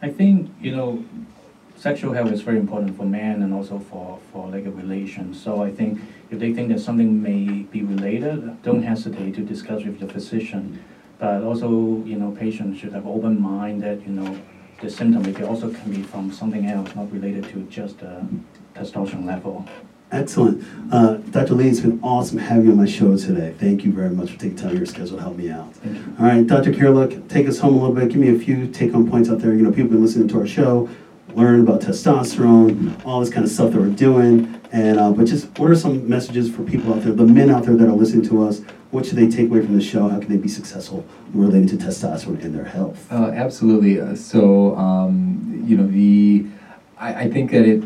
[0.00, 1.04] I think, you know,
[1.76, 5.34] sexual health is very important for men and also for, for like a relation.
[5.34, 6.00] So I think
[6.30, 10.82] if they think that something may be related, don't hesitate to discuss with your physician.
[11.18, 14.40] But also, you know, patients should have open mind that, you know,
[14.80, 18.26] the symptom it also can be from something else, not related to just the
[18.74, 19.66] testosterone level.
[20.10, 20.62] Excellent.
[20.92, 21.54] Uh, Dr.
[21.54, 23.54] Lee, it's been awesome having you on my show today.
[23.58, 25.72] Thank you very much for taking time out of your schedule to help me out.
[26.18, 26.70] All right, Dr.
[26.70, 28.10] Kiriluk, take us home a little bit.
[28.10, 29.54] Give me a few take-home points out there.
[29.54, 30.90] You know, people have been listening to our show,
[31.34, 34.60] learn about testosterone, all this kind of stuff that we're doing.
[34.70, 37.64] And uh, but just what are some messages for people out there, the men out
[37.64, 38.60] there that are listening to us?
[38.90, 40.08] What should they take away from the show?
[40.08, 43.10] How can they be successful related to testosterone in their health?
[43.10, 43.98] Uh, absolutely.
[43.98, 46.46] Uh, So, um, you know, the
[46.98, 47.82] I, I think that it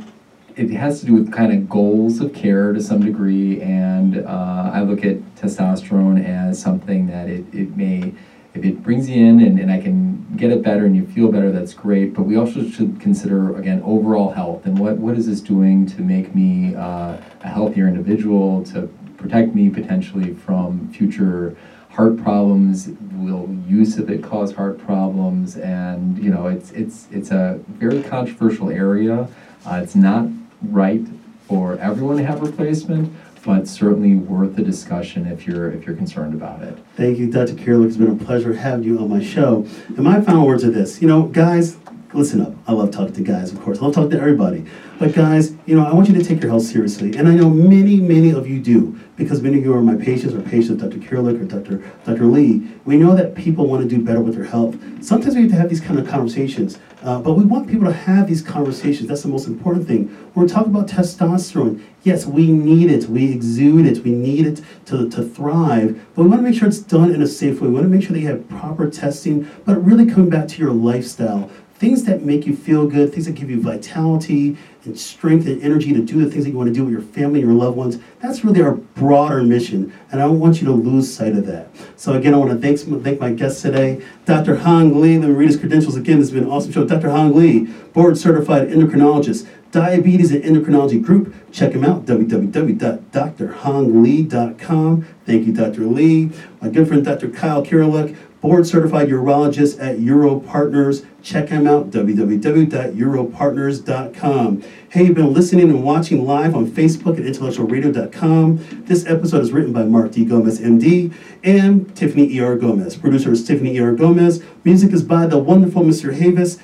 [0.56, 4.70] it has to do with kind of goals of care to some degree, and uh,
[4.72, 8.14] I look at testosterone as something that it, it may
[8.54, 11.30] if it brings you in and, and I can get it better and you feel
[11.30, 12.14] better, that's great.
[12.14, 16.00] But we also should consider again overall health and what what is this doing to
[16.00, 18.88] make me uh, a healthier individual to
[19.18, 21.54] protect me potentially from future
[21.90, 27.30] heart problems will use of it cause heart problems and you know it's it's it's
[27.30, 29.26] a very controversial area
[29.64, 30.28] uh, it's not
[30.62, 31.02] right
[31.48, 33.12] for everyone to have replacement
[33.44, 37.52] but certainly worth the discussion if you're if you're concerned about it Thank you, Dr.
[37.52, 37.88] Kiriluk.
[37.88, 39.66] It's been a pleasure having you on my show.
[39.88, 41.02] And my final words are this.
[41.02, 41.76] You know, guys,
[42.14, 42.54] listen up.
[42.66, 43.78] I love talking to guys, of course.
[43.78, 44.64] I love talking to everybody.
[44.98, 47.14] But guys, you know, I want you to take your health seriously.
[47.18, 50.32] And I know many, many of you do, because many of you are my patients
[50.32, 50.96] or patients of Dr.
[50.96, 51.84] Kiriluk or Dr.
[52.04, 52.24] Dr.
[52.24, 52.66] Lee.
[52.86, 54.76] We know that people want to do better with their health.
[55.04, 56.78] Sometimes we have to have these kind of conversations.
[57.02, 59.06] Uh, but we want people to have these conversations.
[59.06, 60.08] That's the most important thing.
[60.32, 63.04] When we're talking about testosterone, yes, we need it.
[63.04, 64.02] We exude it.
[64.02, 66.00] We need it to, to thrive.
[66.14, 67.68] But we want to make sure it's done in a safe way.
[67.68, 70.58] We want to make sure that you have proper testing, but really coming back to
[70.58, 71.50] your lifestyle.
[71.74, 74.56] Things that make you feel good, things that give you vitality
[74.86, 77.02] and strength and energy to do the things that you want to do with your
[77.02, 77.98] family your loved ones.
[78.20, 81.68] That's really our broader mission, and I don't want you to lose sight of that.
[81.96, 84.56] So again, I want to thank, thank my guests today, Dr.
[84.56, 85.18] Hong Lee.
[85.18, 86.18] Let me read his credentials again.
[86.18, 86.84] This has been an awesome show.
[86.84, 87.10] Dr.
[87.10, 91.34] Hong Lee, board certified endocrinologist, diabetes and endocrinology group.
[91.52, 95.06] Check him out, www.drhonglee.com.
[95.24, 95.82] Thank you, Dr.
[95.82, 96.30] Lee.
[96.60, 97.28] My good friend, Dr.
[97.28, 101.06] Kyle Kiriluk, board certified urologist at UroPartners.
[101.26, 104.62] Check him out, www.uropartners.com.
[104.90, 108.84] Hey, you've been listening and watching live on Facebook at intellectualradio.com.
[108.86, 110.24] This episode is written by Mark D.
[110.24, 111.12] Gomez, MD,
[111.42, 112.54] and Tiffany E.R.
[112.54, 112.96] Gomez.
[112.96, 113.92] Producer is Tiffany E.R.
[113.94, 114.40] Gomez.
[114.62, 116.16] Music is by the wonderful Mr.
[116.16, 116.60] Havis.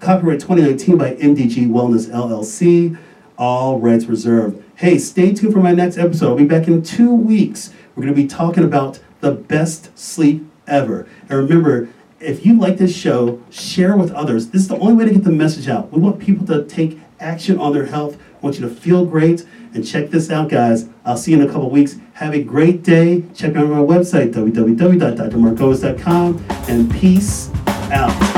[0.00, 2.98] Copyright 2019 by MDG Wellness LLC.
[3.38, 4.60] All rights reserved.
[4.74, 6.30] Hey, stay tuned for my next episode.
[6.30, 7.72] I'll be back in two weeks.
[7.94, 11.06] We're going to be talking about the best sleep ever.
[11.28, 11.90] And remember,
[12.20, 14.48] if you like this show, share with others.
[14.48, 15.92] This is the only way to get the message out.
[15.92, 18.16] We want people to take action on their health.
[18.16, 19.46] I want you to feel great.
[19.74, 20.88] And check this out, guys.
[21.04, 21.96] I'll see you in a couple weeks.
[22.14, 23.22] Have a great day.
[23.34, 26.44] Check out my website, www.drmarcos.com.
[26.68, 27.50] And peace
[27.90, 28.29] out.